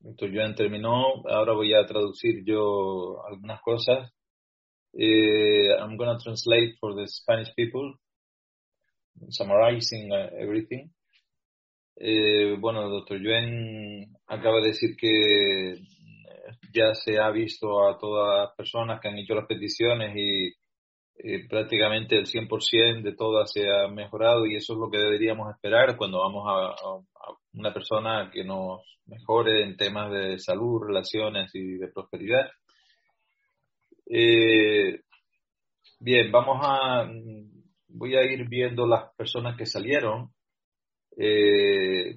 Dr. 0.00 0.30
Yuan 0.34 0.54
terminó. 0.56 1.22
Ahora 1.28 1.52
voy 1.52 1.72
a 1.74 1.86
traducir 1.86 2.42
yo 2.44 3.24
algunas 3.24 3.60
cosas. 3.62 4.10
Eh, 4.94 5.70
I'm 5.78 5.96
going 5.96 6.18
to 6.18 6.22
translate 6.24 6.74
for 6.80 6.94
the 6.96 7.06
Spanish 7.06 7.54
people, 7.54 7.94
summarizing 9.30 10.10
uh, 10.10 10.28
everything. 10.40 10.90
Eh, 11.96 12.56
bueno, 12.58 12.88
doctor 12.88 13.20
Yuen 13.20 14.12
acaba 14.26 14.60
de 14.60 14.70
decir 14.70 14.96
que 14.96 15.76
ya 16.72 16.94
se 16.94 17.18
ha 17.18 17.30
visto 17.30 17.88
a 17.88 17.98
todas 17.98 18.46
las 18.46 18.56
personas 18.56 19.00
que 19.00 19.08
han 19.08 19.18
hecho 19.18 19.34
las 19.34 19.46
peticiones 19.46 20.16
y 20.16 20.52
eh, 21.24 21.46
prácticamente 21.48 22.16
el 22.16 22.26
100% 22.26 23.02
de 23.02 23.14
todas 23.14 23.52
se 23.52 23.68
ha 23.68 23.86
mejorado 23.88 24.46
y 24.46 24.56
eso 24.56 24.72
es 24.72 24.78
lo 24.78 24.90
que 24.90 24.98
deberíamos 24.98 25.50
esperar 25.54 25.96
cuando 25.96 26.18
vamos 26.20 26.44
a, 26.48 26.74
una 27.54 27.72
persona 27.72 28.30
que 28.32 28.44
nos 28.44 28.80
mejore 29.06 29.62
en 29.62 29.76
temas 29.76 30.10
de 30.10 30.38
salud, 30.38 30.82
relaciones 30.86 31.54
y 31.54 31.76
de 31.76 31.88
prosperidad. 31.88 32.50
Eh, 34.06 35.00
bien, 36.00 36.32
vamos 36.32 36.58
a, 36.62 37.08
voy 37.88 38.16
a 38.16 38.24
ir 38.24 38.48
viendo 38.48 38.86
las 38.86 39.14
personas 39.14 39.56
que 39.56 39.66
salieron. 39.66 40.32
Eh, 41.16 42.16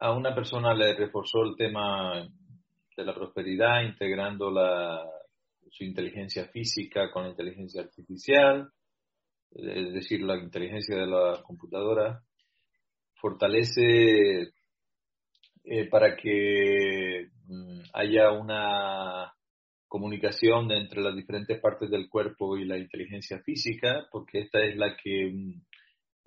a 0.00 0.12
una 0.12 0.34
persona 0.34 0.74
le 0.74 0.94
reforzó 0.94 1.42
el 1.42 1.56
tema 1.56 2.26
de 2.98 3.04
la 3.04 3.14
prosperidad, 3.14 3.82
integrando 3.82 4.50
la, 4.50 5.08
su 5.70 5.84
inteligencia 5.84 6.48
física 6.48 7.12
con 7.12 7.22
la 7.22 7.30
inteligencia 7.30 7.82
artificial, 7.82 8.72
es 9.52 9.94
decir, 9.94 10.20
la 10.22 10.36
inteligencia 10.36 10.96
de 10.96 11.06
la 11.06 11.40
computadora. 11.44 12.20
Fortalece 13.14 14.52
eh, 15.64 15.88
para 15.88 16.16
que 16.16 17.28
mm, 17.46 17.80
haya 17.94 18.32
una 18.32 19.32
comunicación 19.86 20.70
entre 20.72 21.00
las 21.00 21.14
diferentes 21.14 21.60
partes 21.60 21.90
del 21.90 22.08
cuerpo 22.08 22.58
y 22.58 22.64
la 22.64 22.78
inteligencia 22.78 23.38
física, 23.44 24.08
porque 24.10 24.40
esta 24.40 24.64
es 24.64 24.76
la 24.76 24.96
que 24.96 25.30
mm, 25.32 25.62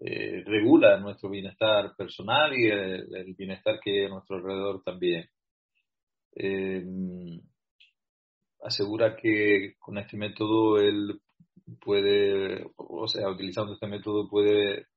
eh, 0.06 0.44
regula 0.46 0.98
nuestro 1.02 1.30
bienestar 1.30 1.96
personal 1.98 2.58
y 2.58 2.68
el, 2.68 3.14
el 3.14 3.36
bienestar 3.36 3.78
que 3.82 3.92
hay 3.92 4.06
a 4.06 4.10
nuestro 4.10 4.38
alrededor 4.38 4.82
también. 4.84 5.30
Eh, 6.36 6.84
asegura 8.64 9.16
que 9.16 9.76
con 9.80 9.98
este 9.98 10.18
método 10.18 10.80
él 10.80 11.22
puede, 11.80 12.66
o 12.76 13.08
sea, 13.08 13.30
utilizando 13.30 13.74
este 13.74 13.88
método 13.88 14.30
puede 14.30 14.88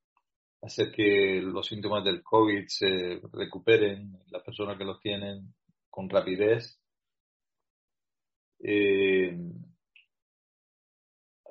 hacer 0.62 0.92
que 0.92 1.40
los 1.42 1.66
síntomas 1.66 2.04
del 2.04 2.22
COVID 2.22 2.64
se 2.68 3.20
recuperen, 3.32 4.18
las 4.30 4.42
personas 4.42 4.78
que 4.78 4.84
los 4.84 5.00
tienen 5.00 5.54
con 5.90 6.08
rapidez. 6.08 6.80
Eh, 8.60 9.36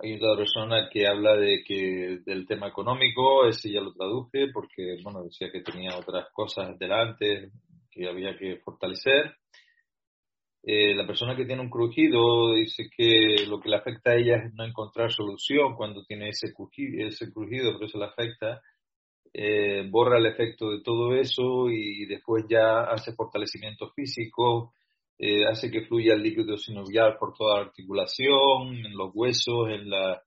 hay 0.01 0.15
otra 0.15 0.35
persona 0.35 0.89
que 0.91 1.07
habla 1.07 1.35
de 1.35 1.63
que 1.63 2.19
del 2.25 2.47
tema 2.47 2.67
económico, 2.67 3.45
ese 3.47 3.71
ya 3.71 3.81
lo 3.81 3.93
traduje 3.93 4.47
porque, 4.51 4.97
bueno, 5.03 5.23
decía 5.23 5.51
que 5.51 5.61
tenía 5.61 5.95
otras 5.97 6.27
cosas 6.33 6.77
delante 6.79 7.51
que 7.91 8.09
había 8.09 8.35
que 8.37 8.57
fortalecer. 8.57 9.37
Eh, 10.65 10.95
la 10.95 11.05
persona 11.05 11.35
que 11.35 11.43
tiene 11.45 11.61
un 11.61 11.69
crujido 11.69 12.53
dice 12.53 12.89
que 12.95 13.45
lo 13.49 13.59
que 13.59 13.67
le 13.67 13.75
afecta 13.75 14.11
a 14.11 14.15
ella 14.15 14.37
es 14.37 14.53
no 14.53 14.63
encontrar 14.63 15.11
solución 15.11 15.75
cuando 15.75 16.05
tiene 16.05 16.29
ese 16.29 16.53
crujido, 16.53 17.05
ese 17.05 17.33
crujido 17.33 17.73
por 17.73 17.83
eso 17.83 17.97
le 17.99 18.05
afecta. 18.05 18.61
Eh, 19.33 19.85
borra 19.89 20.19
el 20.19 20.27
efecto 20.27 20.69
de 20.71 20.81
todo 20.81 21.13
eso 21.15 21.69
y 21.69 22.05
después 22.05 22.45
ya 22.47 22.83
hace 22.83 23.13
fortalecimiento 23.13 23.91
físico, 23.91 24.73
eh, 25.17 25.45
hace 25.45 25.69
que 25.69 25.81
fluya 25.85 26.13
el 26.13 26.23
líquido 26.23 26.57
sinovial 26.57 27.17
por 27.17 27.33
toda 27.33 27.55
la 27.55 27.65
articulación, 27.65 28.73
en 28.85 28.95
los 28.95 29.11
huesos, 29.13 29.69
en, 29.69 29.89
la, 29.89 30.21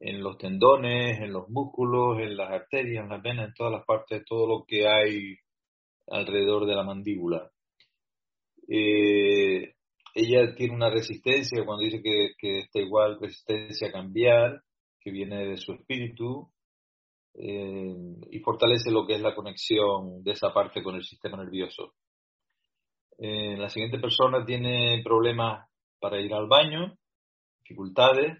en 0.00 0.22
los 0.22 0.38
tendones, 0.38 1.20
en 1.20 1.32
los 1.32 1.48
músculos, 1.50 2.20
en 2.20 2.36
las 2.36 2.50
arterias, 2.50 3.04
en 3.04 3.10
las 3.10 3.22
venas, 3.22 3.48
en 3.48 3.54
todas 3.54 3.72
las 3.72 3.84
partes, 3.84 4.24
todo 4.24 4.46
lo 4.46 4.64
que 4.66 4.88
hay 4.88 5.36
alrededor 6.08 6.66
de 6.66 6.74
la 6.74 6.84
mandíbula. 6.84 7.51
Eh, 8.68 9.74
ella 10.14 10.54
tiene 10.54 10.74
una 10.74 10.90
resistencia, 10.90 11.64
cuando 11.64 11.84
dice 11.84 12.02
que, 12.02 12.32
que 12.38 12.60
está 12.60 12.80
igual, 12.80 13.18
resistencia 13.20 13.88
a 13.88 13.92
cambiar, 13.92 14.62
que 15.00 15.10
viene 15.10 15.46
de 15.46 15.56
su 15.56 15.72
espíritu, 15.72 16.50
eh, 17.34 17.94
y 18.30 18.38
fortalece 18.40 18.90
lo 18.90 19.06
que 19.06 19.14
es 19.14 19.20
la 19.20 19.34
conexión 19.34 20.22
de 20.22 20.32
esa 20.32 20.52
parte 20.52 20.82
con 20.82 20.96
el 20.96 21.02
sistema 21.02 21.38
nervioso. 21.38 21.94
Eh, 23.18 23.56
la 23.56 23.68
siguiente 23.68 23.98
persona 23.98 24.44
tiene 24.44 25.00
problemas 25.02 25.68
para 25.98 26.20
ir 26.20 26.34
al 26.34 26.46
baño, 26.46 26.98
dificultades, 27.62 28.38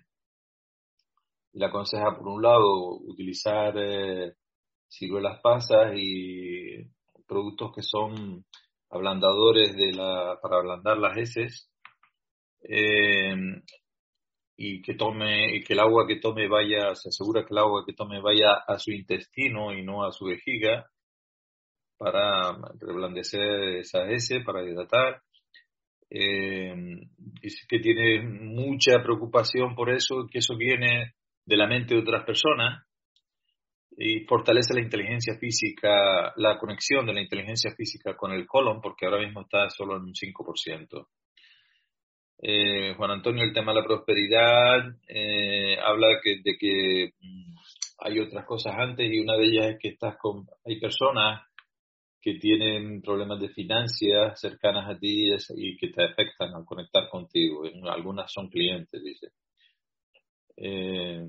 le 1.54 1.66
aconseja, 1.66 2.16
por 2.16 2.28
un 2.28 2.42
lado, 2.42 2.98
utilizar 2.98 3.74
eh, 3.76 4.34
ciruelas 4.88 5.40
pasas 5.40 5.92
y 5.96 6.84
productos 7.26 7.72
que 7.74 7.82
son 7.82 8.44
ablandadores 8.92 9.74
de 9.74 9.92
la, 9.92 10.38
para 10.40 10.58
ablandar 10.58 10.98
las 10.98 11.16
heces, 11.16 11.70
eh, 12.62 13.34
y 14.56 14.82
que 14.82 14.94
tome, 14.94 15.56
y 15.56 15.64
que 15.64 15.72
el 15.72 15.80
agua 15.80 16.06
que 16.06 16.20
tome 16.20 16.46
vaya, 16.46 16.94
se 16.94 17.08
asegura 17.08 17.44
que 17.44 17.52
el 17.52 17.58
agua 17.58 17.84
que 17.86 17.94
tome 17.94 18.20
vaya 18.20 18.52
a 18.66 18.78
su 18.78 18.92
intestino 18.92 19.72
y 19.72 19.82
no 19.82 20.04
a 20.04 20.12
su 20.12 20.26
vejiga, 20.26 20.86
para 21.96 22.56
reblandecer 22.78 23.78
esa 23.78 24.08
heces, 24.10 24.44
para 24.44 24.62
hidratar. 24.62 25.22
Eh, 26.10 26.74
dice 27.16 27.64
que 27.68 27.78
tiene 27.78 28.22
mucha 28.22 29.02
preocupación 29.02 29.74
por 29.74 29.90
eso, 29.90 30.26
que 30.30 30.38
eso 30.38 30.56
viene 30.56 31.14
de 31.46 31.56
la 31.56 31.66
mente 31.66 31.94
de 31.94 32.00
otras 32.00 32.24
personas 32.24 32.84
y 33.96 34.20
fortalece 34.20 34.74
la 34.74 34.80
inteligencia 34.80 35.36
física, 35.38 36.32
la 36.36 36.58
conexión 36.58 37.06
de 37.06 37.12
la 37.12 37.20
inteligencia 37.20 37.72
física 37.76 38.16
con 38.16 38.32
el 38.32 38.46
colon, 38.46 38.80
porque 38.80 39.06
ahora 39.06 39.20
mismo 39.20 39.42
está 39.42 39.68
solo 39.70 39.96
en 39.96 40.02
un 40.02 40.14
5%. 40.14 41.06
Eh, 42.44 42.94
Juan 42.96 43.10
Antonio, 43.10 43.44
el 43.44 43.52
tema 43.52 43.72
de 43.72 43.80
la 43.80 43.86
prosperidad, 43.86 44.80
eh, 45.06 45.76
habla 45.78 46.18
que, 46.22 46.40
de 46.42 46.56
que 46.58 47.12
mm, 47.20 47.54
hay 47.98 48.18
otras 48.18 48.44
cosas 48.46 48.74
antes 48.76 49.08
y 49.10 49.20
una 49.20 49.36
de 49.36 49.44
ellas 49.44 49.66
es 49.70 49.78
que 49.78 49.88
estás 49.90 50.16
con, 50.16 50.46
hay 50.64 50.80
personas 50.80 51.42
que 52.20 52.34
tienen 52.34 53.02
problemas 53.02 53.40
de 53.40 53.48
finanzas 53.48 54.40
cercanas 54.40 54.88
a 54.88 54.98
ti 54.98 55.28
y 55.56 55.76
que 55.76 55.88
te 55.88 56.04
afectan 56.04 56.54
al 56.54 56.64
conectar 56.64 57.08
contigo. 57.08 57.64
Algunas 57.90 58.32
son 58.32 58.48
clientes, 58.48 59.02
dice. 59.02 59.32
Eh, 60.56 61.26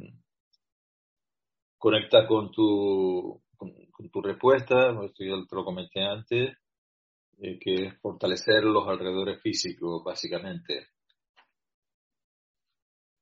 conecta 1.83 2.25
con 2.25 2.49
tu, 2.49 3.41
con, 3.57 3.73
tu 4.09 4.21
respuesta, 4.21 4.91
esto 5.03 5.21
ya 5.25 5.33
te 5.45 5.53
lo 5.53 5.65
comenté 5.65 6.01
antes, 6.01 6.57
eh, 7.39 7.59
que 7.59 7.73
es 7.73 7.99
fortalecer 7.99 8.63
los 8.63 8.87
alrededores 8.87 9.41
físicos, 9.41 10.01
básicamente. 10.01 10.87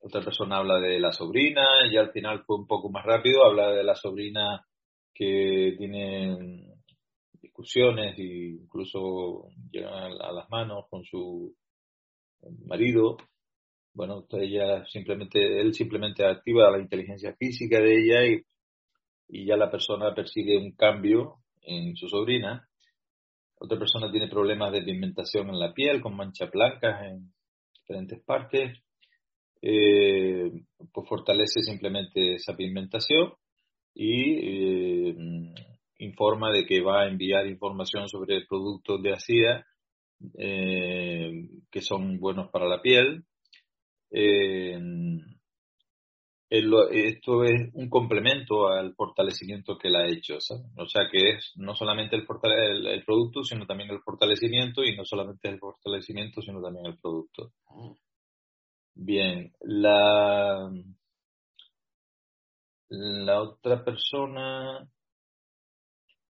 Otra 0.01 0.21
persona 0.21 0.57
habla 0.57 0.79
de 0.79 0.99
la 0.99 1.11
sobrina, 1.11 1.65
y 1.91 1.97
al 1.97 2.11
final 2.11 2.43
fue 2.45 2.55
un 2.55 2.67
poco 2.67 2.91
más 2.91 3.03
rápido, 3.03 3.43
habla 3.43 3.71
de 3.71 3.83
la 3.83 3.95
sobrina 3.95 4.63
que 5.11 5.73
tiene 5.79 6.67
discusiones 7.41 8.15
e 8.19 8.59
incluso 8.61 9.49
llega 9.71 10.05
a 10.05 10.31
las 10.31 10.47
manos 10.51 10.85
con 10.87 11.03
su 11.03 11.55
marido. 12.67 13.17
Bueno, 13.91 14.23
ella 14.33 14.85
simplemente, 14.85 15.59
él 15.59 15.73
simplemente 15.73 16.23
activa 16.23 16.69
la 16.69 16.79
inteligencia 16.79 17.35
física 17.35 17.79
de 17.79 17.93
ella 17.93 18.25
y, 18.25 18.45
y 19.31 19.45
ya 19.45 19.55
la 19.55 19.71
persona 19.71 20.13
percibe 20.13 20.57
un 20.57 20.73
cambio 20.73 21.37
en 21.61 21.95
su 21.95 22.09
sobrina. 22.09 22.67
Otra 23.55 23.79
persona 23.79 24.11
tiene 24.11 24.27
problemas 24.27 24.73
de 24.73 24.81
pigmentación 24.81 25.49
en 25.49 25.59
la 25.59 25.73
piel, 25.73 26.01
con 26.01 26.17
manchas 26.17 26.51
blancas 26.51 27.01
en 27.05 27.31
diferentes 27.73 28.21
partes. 28.23 28.77
Eh, 29.61 30.51
pues 30.91 31.07
fortalece 31.07 31.61
simplemente 31.61 32.35
esa 32.35 32.57
pigmentación 32.57 33.33
y 33.93 35.09
eh, 35.09 35.15
informa 35.99 36.51
de 36.51 36.65
que 36.65 36.81
va 36.81 37.03
a 37.03 37.07
enviar 37.07 37.47
información 37.47 38.09
sobre 38.09 38.45
productos 38.47 39.01
de 39.03 39.13
ASIA 39.13 39.65
eh, 40.37 41.47
que 41.69 41.81
son 41.81 42.19
buenos 42.19 42.49
para 42.49 42.67
la 42.67 42.81
piel. 42.81 43.23
Eh, 44.09 44.77
esto 46.51 47.45
es 47.45 47.69
un 47.73 47.89
complemento 47.89 48.67
al 48.67 48.93
fortalecimiento 48.93 49.77
que 49.77 49.87
él 49.87 49.95
ha 49.95 50.07
hecho. 50.07 50.37
O 50.77 50.85
sea 50.85 51.07
que 51.09 51.31
es 51.31 51.53
no 51.55 51.75
solamente 51.75 52.17
el, 52.17 52.25
el, 52.87 53.05
producto, 53.05 53.43
sino 53.43 53.65
también 53.65 53.89
el 53.89 54.01
fortalecimiento 54.01 54.83
y 54.83 54.95
no 54.95 55.05
solamente 55.05 55.47
el 55.47 55.59
fortalecimiento, 55.59 56.41
sino 56.41 56.61
también 56.61 56.87
el 56.87 56.97
producto. 56.99 57.53
Bien, 58.93 59.53
la, 59.61 60.69
la 62.89 63.41
otra 63.41 63.85
persona 63.85 64.85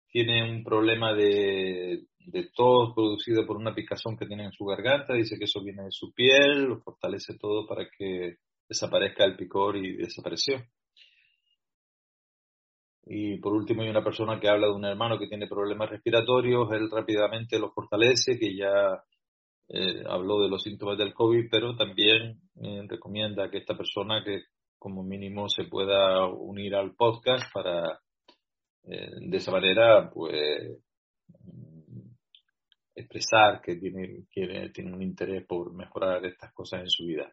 tiene 0.09 0.51
un 0.51 0.63
problema 0.63 1.13
de, 1.13 2.07
de 2.17 2.49
tos 2.55 2.93
producido 2.95 3.45
por 3.45 3.57
una 3.57 3.75
picazón 3.75 4.17
que 4.17 4.25
tiene 4.25 4.45
en 4.45 4.51
su 4.51 4.65
garganta, 4.65 5.13
dice 5.13 5.37
que 5.37 5.45
eso 5.45 5.61
viene 5.63 5.83
de 5.83 5.91
su 5.91 6.11
piel, 6.11 6.63
lo 6.63 6.79
fortalece 6.81 7.37
todo 7.37 7.67
para 7.67 7.87
que 7.95 8.37
desaparezca 8.67 9.23
el 9.23 9.35
picor 9.35 9.77
y 9.77 9.97
desapareció. 9.97 10.63
Y 13.09 13.37
por 13.37 13.53
último 13.53 13.83
hay 13.83 13.89
una 13.89 14.03
persona 14.03 14.39
que 14.39 14.49
habla 14.49 14.67
de 14.67 14.73
un 14.73 14.83
hermano 14.83 15.17
que 15.17 15.27
tiene 15.27 15.47
problemas 15.47 15.89
respiratorios, 15.89 16.69
él 16.73 16.89
rápidamente 16.91 17.57
lo 17.57 17.71
fortalece, 17.71 18.37
que 18.37 18.53
ya 18.55 19.01
eh, 19.69 20.03
habló 20.05 20.41
de 20.41 20.49
los 20.49 20.61
síntomas 20.61 20.97
del 20.97 21.13
COVID, 21.13 21.47
pero 21.49 21.75
también 21.75 22.41
eh, 22.61 22.85
recomienda 22.87 23.49
que 23.49 23.59
esta 23.59 23.77
persona 23.77 24.23
que 24.25 24.43
como 24.77 25.03
mínimo 25.03 25.47
se 25.49 25.65
pueda 25.65 26.25
unir 26.27 26.75
al 26.75 26.95
podcast 26.95 27.51
para 27.53 27.99
eh, 28.83 29.09
de 29.21 29.37
esa 29.37 29.51
manera, 29.51 30.09
pues, 30.13 30.77
expresar 32.93 33.61
que 33.61 33.75
tiene, 33.75 34.25
tiene 34.31 34.93
un 34.93 35.01
interés 35.01 35.45
por 35.45 35.73
mejorar 35.73 36.25
estas 36.25 36.53
cosas 36.53 36.81
en 36.81 36.89
su 36.89 37.05
vida. 37.05 37.31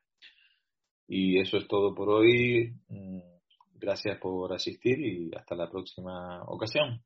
Y 1.07 1.39
eso 1.39 1.57
es 1.59 1.69
todo 1.69 1.95
por 1.95 2.09
hoy. 2.09 2.73
Mm, 2.89 3.21
gracias 3.75 4.19
por 4.19 4.53
asistir 4.53 4.99
y 5.01 5.31
hasta 5.37 5.55
la 5.55 5.71
próxima 5.71 6.43
ocasión. 6.45 7.03